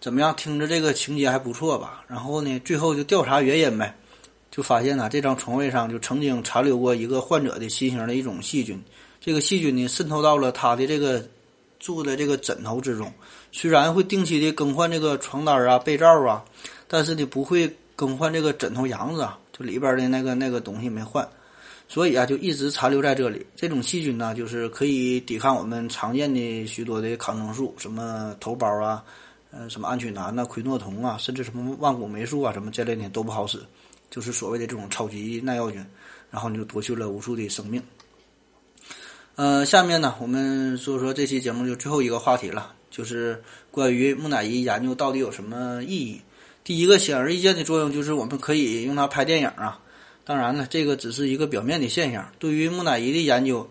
[0.00, 0.34] 怎么样？
[0.34, 2.02] 听着这个情节还不错吧？
[2.08, 3.94] 然后呢，最后就调查原因呗。
[4.50, 8.82] 就发现呢，这张床位上就曾经残留过一个患者的新型的一种细菌。
[9.20, 11.22] 这个细菌呢，渗透到了他的这个
[11.78, 13.12] 住的这个枕头之中。
[13.52, 16.42] 虽然会定期的更换这个床单啊、被罩啊，
[16.88, 21.28] 但是呢，不会更换这个枕头瓤子啊，就里边的那个那个东西没换，
[21.86, 23.46] 所以啊，就一直残留在这里。
[23.54, 29.04] 这种细菌呢，就是可以抵抗我们常见的许多的抗生素，什么头孢啊，
[29.50, 33.60] 呃，什么安曲南呐、喹诺酮啊，甚至什么万古霉素啊，什么这类的都不好使。
[34.10, 35.84] 就是所谓的这种超级耐药菌，
[36.30, 37.82] 然后你就夺去了无数的生命。
[39.34, 46.20] 呃，下面呢，我们说说这期节目就最后一个话题了，就是关于木乃伊研究到底有什么意义。
[46.68, 49.80] 第一个显而易见的作用就是我们可以用它拍电影啊。
[50.22, 52.30] 当然呢，这个只是一个表面的现象。
[52.38, 53.66] 对于木乃伊的研究，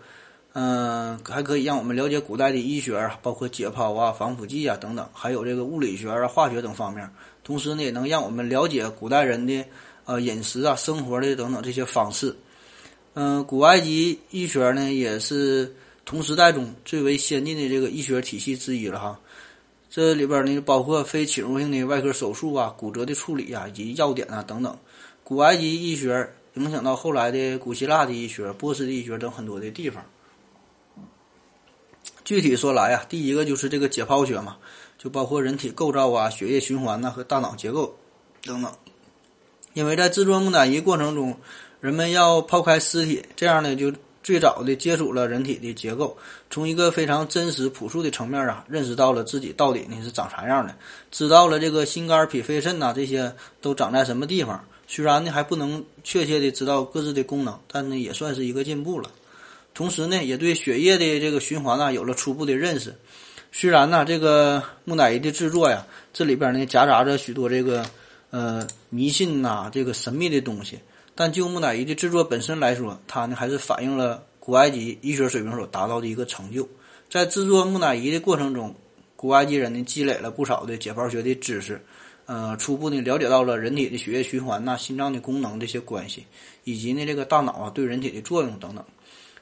[0.54, 7.08] 嗯，还可以让我们了解古代的医学啊，包括解剖啊、防腐剂啊等等，还有这个物理学啊、化学等方面。
[7.44, 9.64] 同时呢，也能让我们了解古代人的
[10.04, 12.34] 呃饮食啊、生活的等等这些方式。
[13.14, 15.72] 嗯，古埃及医学呢，也是
[16.04, 19.20] 同时代中最为先进的这个医学体系之一了哈。
[19.90, 24.76] 这里边呢，包括非侵入性的外科手术啊、骨折的处理啊，以及药典啊等等。
[25.24, 30.04] 古埃及医学影响到后来的古希腊的医学、波斯的医学等很多的地方。
[32.24, 34.56] 具体说来啊，第一个就是这个解剖学嘛，
[34.98, 37.96] 就包括人体构造啊、血液循环呐和大脑结构
[38.42, 38.72] 等等。
[39.72, 41.36] 因为在制作木乃伊过程中。
[41.80, 43.92] 人们要抛开尸体，这样呢，就
[44.28, 46.14] 最早的接触了人体的结构，
[46.50, 50.74] 从一个非常真实朴素的层面啊，认识到了自己到底呢是长啥样的，
[51.10, 54.62] 知道了这个心肝脾肺肾呐这些都长在什么地方。
[54.86, 59.10] 虽然呢还不能确切的知道各自的功能，但呢也算是一个进步了。
[59.72, 62.94] 同时呢，也对血液的这个循环啊有了初步的认识。
[63.50, 67.82] 虽然呢这个木乃伊的制作呀，这里边呢夹杂着许多这个
[68.28, 70.78] 呃迷信呐这个神秘的东西。
[71.20, 76.68] 但就木乃伊的制作本身来说，它呢还是反映了古埃及医学水平所达到的一个成就。
[77.10, 78.72] 在制作木乃伊的过程中，
[79.16, 81.82] 古埃及人呢积累了不少的解剖学的知识，
[82.26, 86.24] 呃，初步呢了解到了人体的血液循环呐、心脏的功能这些关系，
[86.62, 88.84] 以及呢这个大脑啊对人体的作用等等。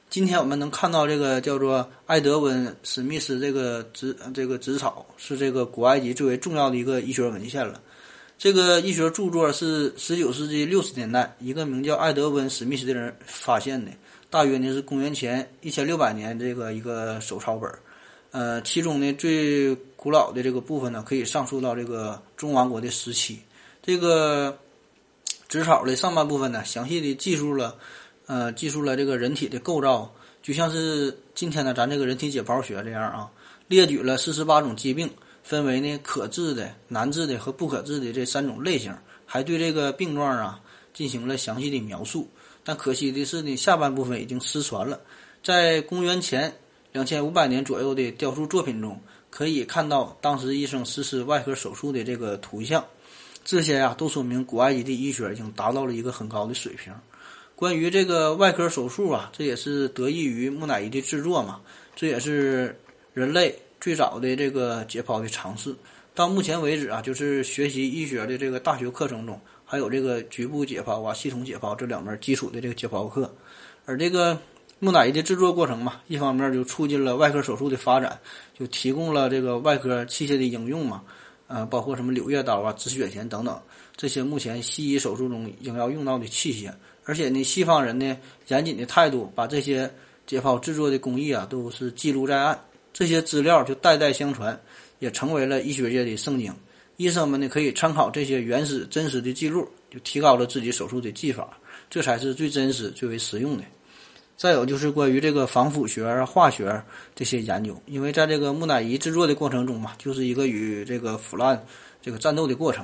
[0.09, 7.79] 今天我们能看到这个叫做埃德温·史密斯这个纸这个纸草，是这个古埃及最为重要的一个医学文献了。
[8.37, 13.91] 这个医学著作是十九世纪六十年代一个名叫艾德温·史密斯的人发现的，
[14.29, 17.67] 大约呢是公元前一千六百年这个一个手抄本，
[18.29, 23.39] 呃，其中呢最古老的这个部分呢可以上溯到这个中王国的时期。
[23.81, 24.55] 这个
[25.49, 27.75] 纸草的上半部分呢详细的记述了，
[28.27, 30.13] 呃，记述了这个人体的构造，
[30.43, 33.31] 就像是今天的咱这个人体解剖学这样啊，
[33.67, 35.09] 列举了四十八种疾病。
[35.47, 38.93] 分为呢可治的、难治的和不可治的这三种类型，
[39.25, 40.59] 还对这个病状啊
[40.93, 42.27] 进行了详细的描述。
[42.65, 44.99] 但可惜的是呢，下半部分已经失传了。
[45.41, 46.53] 在公元前
[46.91, 52.83] 两千五百年左右的雕塑作品中，可以看到当时医生实施外科手术的这个图像。
[53.45, 56.93] 这些呀，都说明古埃及的医学已经达到了一个很高的水平。
[57.55, 61.61] 关于这个外科手术啊，这也是得益于木乃伊的制作嘛，
[61.95, 62.77] 这也是
[63.13, 63.57] 人类。
[63.87, 65.73] 最早的这个解剖的尝试，
[66.13, 73.33] 到目前为止啊，就是学习医学的这个大学课程中，还有这个局部解剖啊、系统解剖这两门基础的这个解剖课。
[73.85, 74.37] 而这个
[74.79, 78.19] 木乃伊的制作过程嘛，一方面就促进了外科手术的发展，
[78.59, 81.01] 就提供了这个外科器械的应用嘛，
[81.47, 83.57] 呃，包括什么柳叶刀啊、止血钳等等
[83.95, 86.69] 这些目前西医手术中应要用到的器械。
[87.05, 88.17] 而且呢，西方人呢
[88.49, 89.89] 严谨的态度，把这些
[90.25, 92.59] 解剖制作的工艺啊都是记录在案。
[92.97, 94.59] 这些资料就代代相传，
[94.97, 96.51] 也成为了医学界的圣经。
[96.95, 101.47] 医生们呢可以参考这些原始真实的记录，就提高了自己手术的技法，
[101.91, 103.63] 这才是最真实、最为实用的。
[104.35, 106.83] 再有就是关于这个防腐学、化学
[107.13, 111.63] 这些研究，因为在这个木乃伊制作的过程中嘛，就是一个与这个腐烂
[112.01, 112.83] 这个战斗的过程。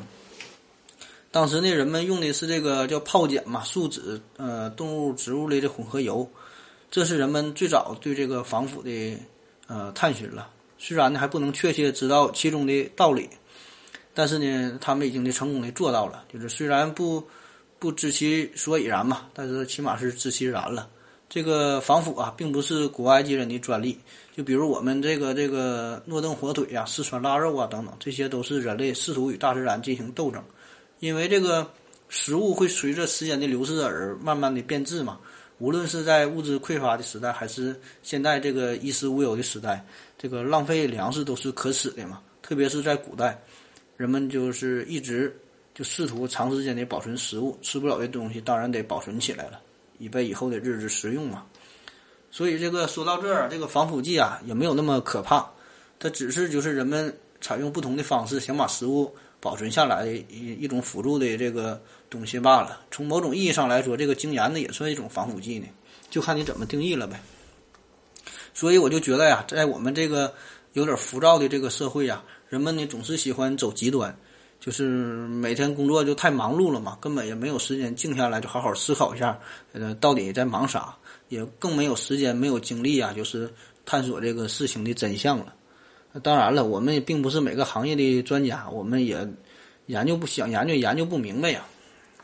[1.32, 6.30] 当时呢，人们用的是这个叫泡碱嘛，树脂、呃动物、植物类的混合油，
[6.92, 9.18] 这是人们最早对这个防腐的。
[9.68, 13.30] 呃，探寻了，虽然呢还不能确切知道其中的道理，
[14.14, 16.26] 但是呢，他们已经的成功的做到了。
[16.32, 17.26] 就是虽然不
[17.80, 20.90] 不知其所以然嘛，但是起码是知其然了。
[21.30, 23.98] 这个防腐啊，并不是古埃及人的专利。
[24.36, 30.44] 就比如我们这个这个诺顿火腿呀、四川腊肉啊等等，这些都是人类试图与大自然进行斗争，
[31.00, 31.68] 因为这个
[32.10, 35.18] 食物会随着时间的流逝而慢慢的变质嘛。
[35.64, 39.82] 无论是在物质匮乏的时代，还是现在这个衣食无忧的时代，
[40.18, 42.20] 这个浪费粮食都是可耻的嘛。
[42.42, 43.42] 特别是在古代，
[43.96, 45.34] 人们就是一直
[45.74, 49.62] 就试图长时间的保存食物，吃不了的东西当然得保存起来了，
[50.00, 51.46] 以备以后的日子食用嘛。
[52.30, 55.50] 所以这个说到这儿，这个防腐剂啊也没有那么可怕，
[55.98, 62.80] 它只是就是人们采用不同的方式想把食物保存下来的一一种辅助的这个东西罢了。
[62.90, 65.68] 从某种意义上来说，这个精盐呢也算一种防腐剂呢，
[66.10, 67.22] 就看你怎么定义了呗。
[68.54, 70.34] 所以我就觉得呀，在我们这个
[70.72, 74.18] 有点浮躁的这个社会呀，人们呢总是喜欢走极端。
[74.62, 74.88] 就是
[75.28, 79.38] 每天工作就太忙碌了嘛，根本也没有时间静下来就好好思考一下，
[79.74, 80.96] 呃，到底在忙啥，
[81.28, 83.54] 也更没有时间、没有精力啊，就是
[83.86, 85.54] 探索这个事情的真相了。
[86.22, 89.28] 当然了，我们也并不是每个行业的专家，我们也
[89.88, 91.66] 研究不想研究研究不明白呀。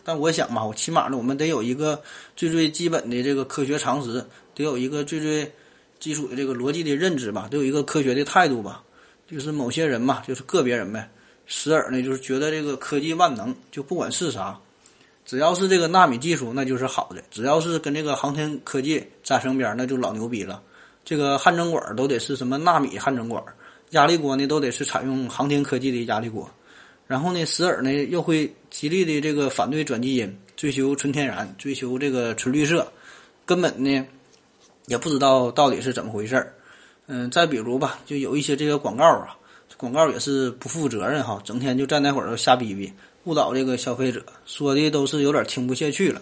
[0.03, 2.01] 但我想吧，我起码呢，我们得有一个
[2.35, 4.23] 最最基本的这个科学常识，
[4.53, 5.51] 得有一个最最
[5.99, 8.83] 基础的这个逻辑的认知吧，得有一个科学的态度吧。
[9.27, 11.07] 就是某些人嘛，就是个别人呗。
[11.45, 14.59] 时而呢，就是觉得这个科技万能，就不管是啥，
[15.25, 20.61] 只要是这个纳米技术，那就是好的；只要是跟这个航天科技沾上边，那就老牛逼了。
[21.05, 23.43] 这个汗蒸管都得是什么纳米汗蒸管，
[23.91, 26.49] 压力锅呢都得是采用航天科技的压力锅。
[27.07, 32.91] 然后呢，时而呢又会极力的这个反对转基因，追求纯天然，追求这个纯绿色，
[33.45, 34.05] 根本呢
[34.85, 36.53] 也不知道到底是怎么回事儿。
[37.07, 39.35] 嗯，再比如吧，就有一些这个广告啊。
[39.77, 42.91] 广告也是不负责任哈，整天就在那会儿瞎逼逼，
[43.23, 46.21] 误导这个消费者，说的都是有点听不下去了。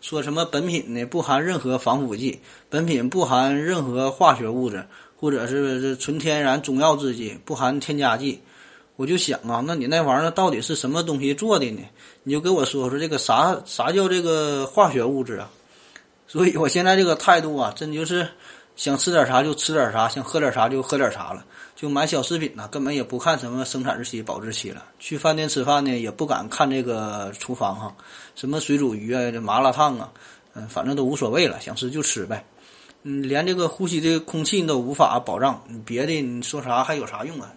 [0.00, 2.40] 说什么本品呢不含任何防腐剂，
[2.70, 4.86] 本品不含任何化学物质，
[5.16, 8.40] 或者是是纯天然中药制剂，不含添加剂。
[8.96, 11.80] 我就想啊，那你那玩意儿到底是什么东西做的呢？
[12.22, 15.50] 你就给我说说这个啥啥叫这个化学物质啊？
[16.28, 18.28] 所以我现在这个态度啊，真就是
[18.76, 21.44] 想吃点啥就吃点啥，想喝点啥就喝点啥了。
[21.74, 24.84] 就买小食品呢，根本也不看什么生产日期、保质期了。
[25.00, 27.92] 去饭店吃饭呢，也不敢看这个厨房哈，
[28.36, 30.08] 什么水煮鱼啊、这麻辣烫啊，
[30.54, 32.44] 嗯，反正都无所谓了，想吃就吃呗。
[33.04, 37.52] 嗯，连这个呼吸的空气你都无法保障，你别的你说啥还有啥用啊？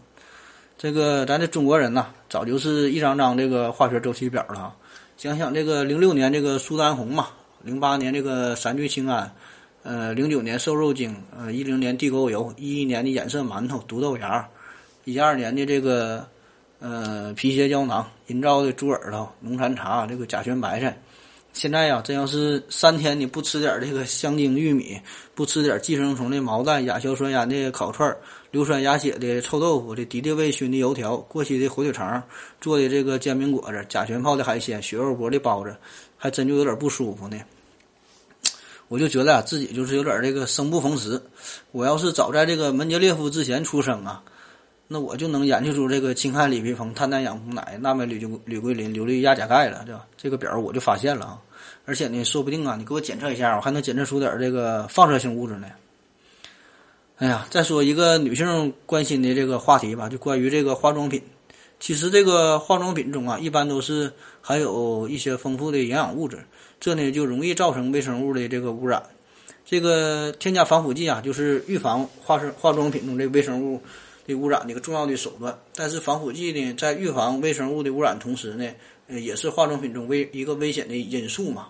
[0.77, 4.75] 这个咱这中国人呐，早就是一张张这个化学周期表了。
[5.17, 7.29] 想想这个零六年这个苏丹红嘛，
[7.63, 9.31] 零八年这个三聚氰胺。
[9.83, 14.45] 呃，零九年瘦肉精，呃，一零年地沟油，一一年的眼色馒头、毒豆芽，
[15.05, 16.27] 一二年的这个
[16.79, 20.97] 呃皮鞋胶囊、人造的猪耳朵、农残茶，这个甲醛白菜。
[21.57, 24.95] 现在呀，真要是三天你不吃点这个香精玉米，
[25.33, 28.15] 不吃点寄生虫的毛蛋、亚硝酸盐的烤串、
[28.51, 32.21] 硫酸鸭血的臭豆腐、这敌敌畏熏的油条、过期的火腿肠
[32.61, 35.75] 做的这个煎饼果子、甲醛泡的海鲜、血肉薄的包子，
[36.15, 37.35] 还真就有点不舒服呢。
[38.87, 41.19] 我就觉得啊，自己就是有点这个生不逢时。
[41.71, 44.21] 我要是早在这个门捷列夫之前出生啊，
[44.87, 50.05] 那我就能研究出这个氢氦锂铍硼碳氮氧氟氖钠镁铝就铝硅磷硫氯亚钾钙了，对吧？
[50.15, 51.41] 这个表我就发现了啊。
[51.87, 55.67] 而且呢，说不定啊，你给我检测一下，我还能检测出点这个放射性物质呢。
[57.15, 61.23] 哎呀，再说一个女性关心的这个话题吧，就关于这个化妆品。
[61.79, 64.11] 其实这个化妆品中啊，一般都是
[64.41, 66.39] 含有一些丰富的营养物质。
[66.77, 69.01] 这呢就容易造成微生物的这个污染。
[69.65, 73.81] 这个添加防腐剂啊，就是预防化生化妆品中这微生物
[74.25, 75.57] 的污染的一个重要的手段。
[75.73, 78.69] 但是防腐剂呢，在预防微生物的污染同时呢，
[79.07, 81.69] 也是化妆品中危一个危险的因素嘛。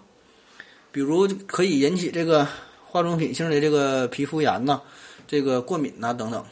[0.91, 2.47] 比如可以引起这个
[2.85, 4.81] 化妆品性的这个皮肤炎呐，
[5.27, 6.43] 这个过敏呐等等。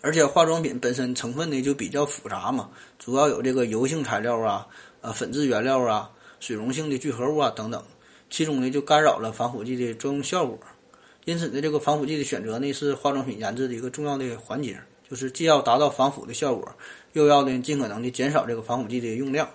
[0.00, 4.66] 而且化妆品本身成分呢就比较复杂嘛，主要有这个油性材料啊，
[5.02, 6.10] 呃，粉质原料啊。
[6.40, 7.84] 水溶性的聚合物啊等等，
[8.30, 10.58] 其中呢就干扰了防腐剂的作用效果。
[11.26, 16.66] 因此呢，这个防腐剂的选择呢是化妆品研制的一个重要的环节，就是既要达到防腐的效果，
[17.12, 19.46] 又要呢尽可能的减少这个防腐剂的用量。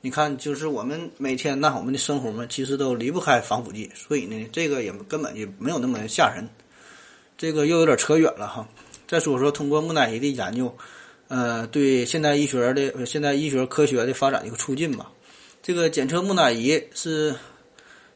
[0.00, 6.46] 你看，就是我们每天那我们的生活嘛，其实都离不开防腐剂，所以呢，这个也根本就没有那么吓人。
[7.36, 8.66] 这个又有点扯远了哈。
[9.08, 10.72] 再说说通过木乃伊的研究，
[11.28, 15.10] 呃，对现代医学的现代医学科学的发展一个促进吧。
[15.62, 17.34] 这个检测木乃伊是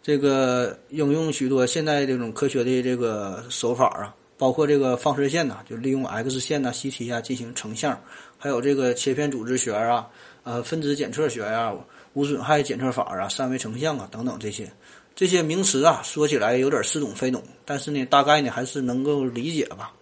[0.03, 8.01] 这个应用许多现代这种科学的这个手法啊，包括这个放射线呐，就利用 X 线呐、CT 啊进行成像，
[8.39, 10.09] 还有这个切片组织学啊、
[10.43, 11.73] 呃分子检测学呀、
[12.13, 14.71] 无损害检测法啊、三维成像啊等等这些
[15.15, 19.93] 这些名词啊，说起来有点似懂非懂，但是呢，大概呢还是能够理解吧。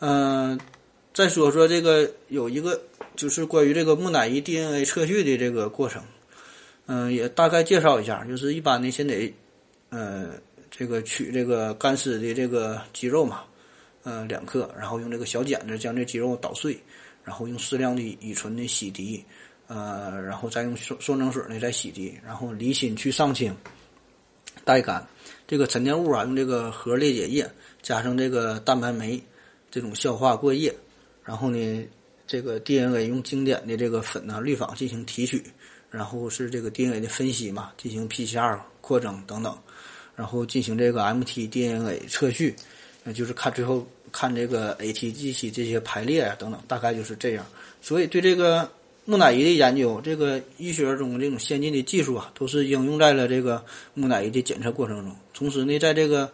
[0.00, 0.58] 嗯，
[1.14, 2.80] 再说说这个有一个
[3.14, 6.02] 就是关于这个木乃伊 DNA 测序的这个过程。
[6.88, 9.34] 嗯，也大概介绍一下，就是一般呢，先得，
[9.88, 10.34] 呃，
[10.70, 13.42] 这个取这个干尸的这个肌肉嘛，
[14.04, 16.78] 呃，两克，然后用这个小剪子将这肌肉捣碎，
[17.24, 19.20] 然后用适量的乙醇的洗涤，
[19.68, 23.52] 呃，然后再用双双蒸水呢再洗涤，然后离心去上清，
[24.64, 25.04] 待干。
[25.48, 27.48] 这个沉淀物啊，用这个核裂解液
[27.82, 29.20] 加上这个蛋白酶
[29.70, 30.72] 这种消化过液，
[31.24, 31.84] 然后呢，
[32.26, 35.42] 这个 DNA 用经典的这个粉啊滤坊进行提取，
[35.90, 39.56] 然后是这个 DNA 的分析嘛，进行 PCR 扩增等等，
[40.14, 42.54] 然后进行这个 mtDNA 测序，
[43.02, 47.44] 那就是看最后看这个 ATGC 这些排列啊等等，大概就是这样。
[47.80, 48.70] 所以对这个。
[49.08, 55.14] 木乃伊的研究，这个医学中这种先进的技术啊，都是应用在了这个木乃伊的检测过程中。
[55.32, 56.28] 同时呢，在这个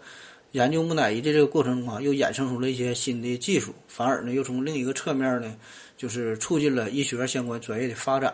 [0.53, 5.55] 研究木乃伊的这个过程中啊，又衍生出了一些新的技术，反而呢，又从另一个侧面呢，
[5.99, 8.33] 就是促进了医学相关专业的发展。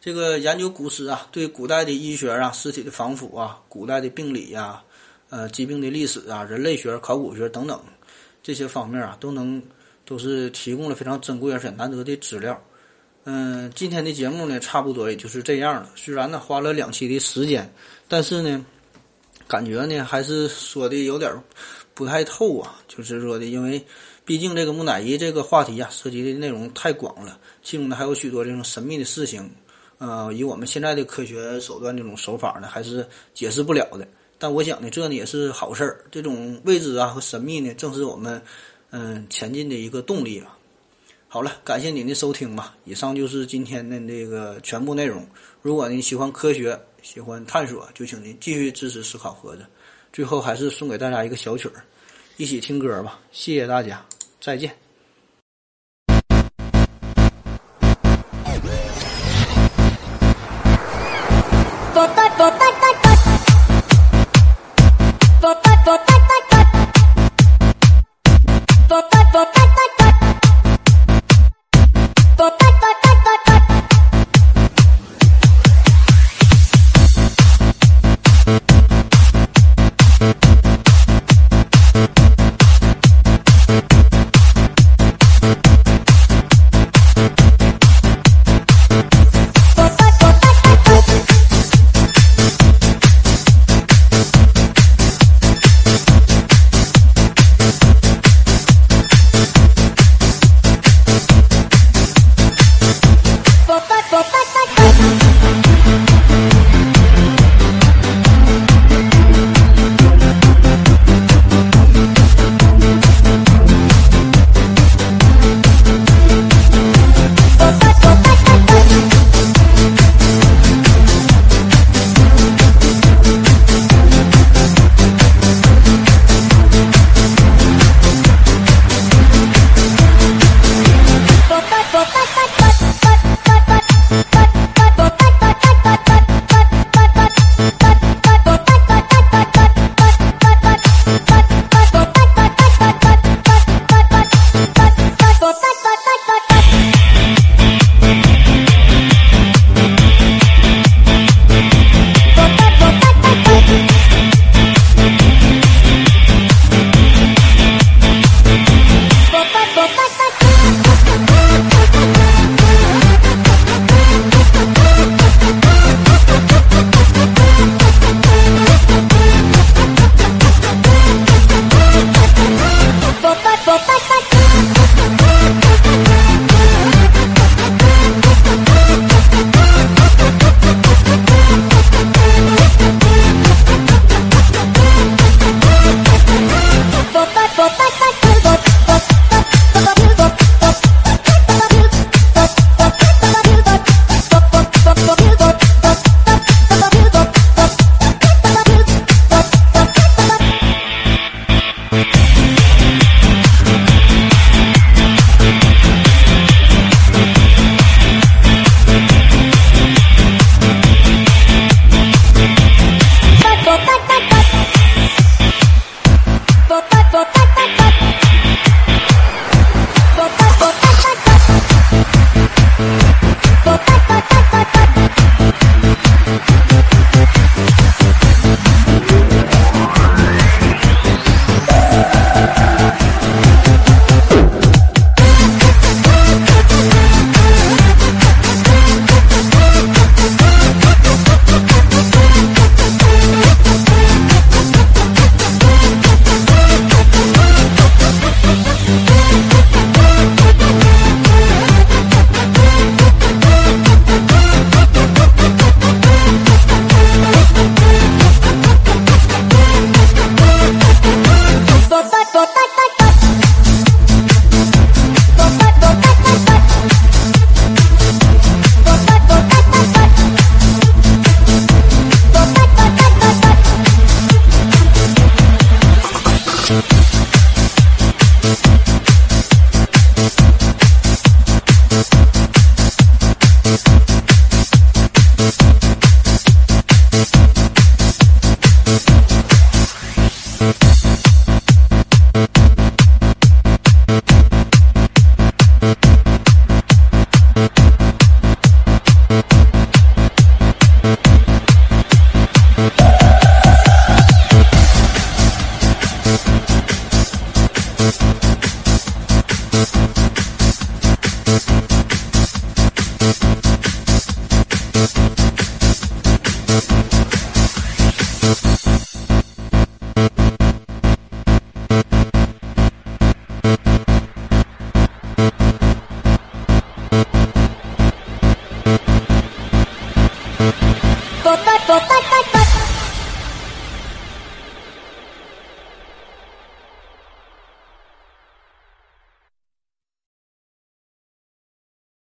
[0.00, 4.80] 这个研究古尸啊，对古代的医学啊、尸体的防腐啊、古代的病理呀、
[5.30, 7.80] 呃疾病的历史啊、人类学、考古学等等
[8.40, 9.60] 这些方面啊，都能
[10.04, 12.62] 都是提供了非常珍贵而且难得的资料。
[13.24, 15.88] 嗯，今天的节目呢，差不多也就是这样了。
[15.94, 17.72] 虽然呢花了两期的时间，
[18.08, 18.66] 但是呢，
[19.46, 21.32] 感觉呢还是说的有点
[21.94, 22.82] 不太透啊。
[22.88, 23.80] 就是说的，因为
[24.24, 29.48] 毕竟这个木乃伊这个话题呀，涉及的内容太广了，其中呢还有许多这种神秘的事情，
[29.98, 34.04] 呃，以我们现在的科学手段这种手法呢，还是解释不了的。
[34.36, 36.04] 但我想呢，这呢也是好事儿。
[36.10, 38.42] 这种未知啊和神秘呢，正是我们
[38.90, 40.58] 嗯前进的一个动力啊。
[41.32, 45.26] 好了，感谢您的收听吧，以上就是今天的这个全部内容，
[45.62, 49.64] 如果您喜欢科学，喜欢探索，就请您继续支持思考盒子，
[50.12, 51.82] 最后还是送给大家一个小曲儿，
[52.36, 54.04] 一起听歌吧，谢谢大家，
[54.42, 54.76] 再见。
[58.44, 58.58] 拜
[69.32, 69.81] 拜。
[72.42, 73.21] Bye.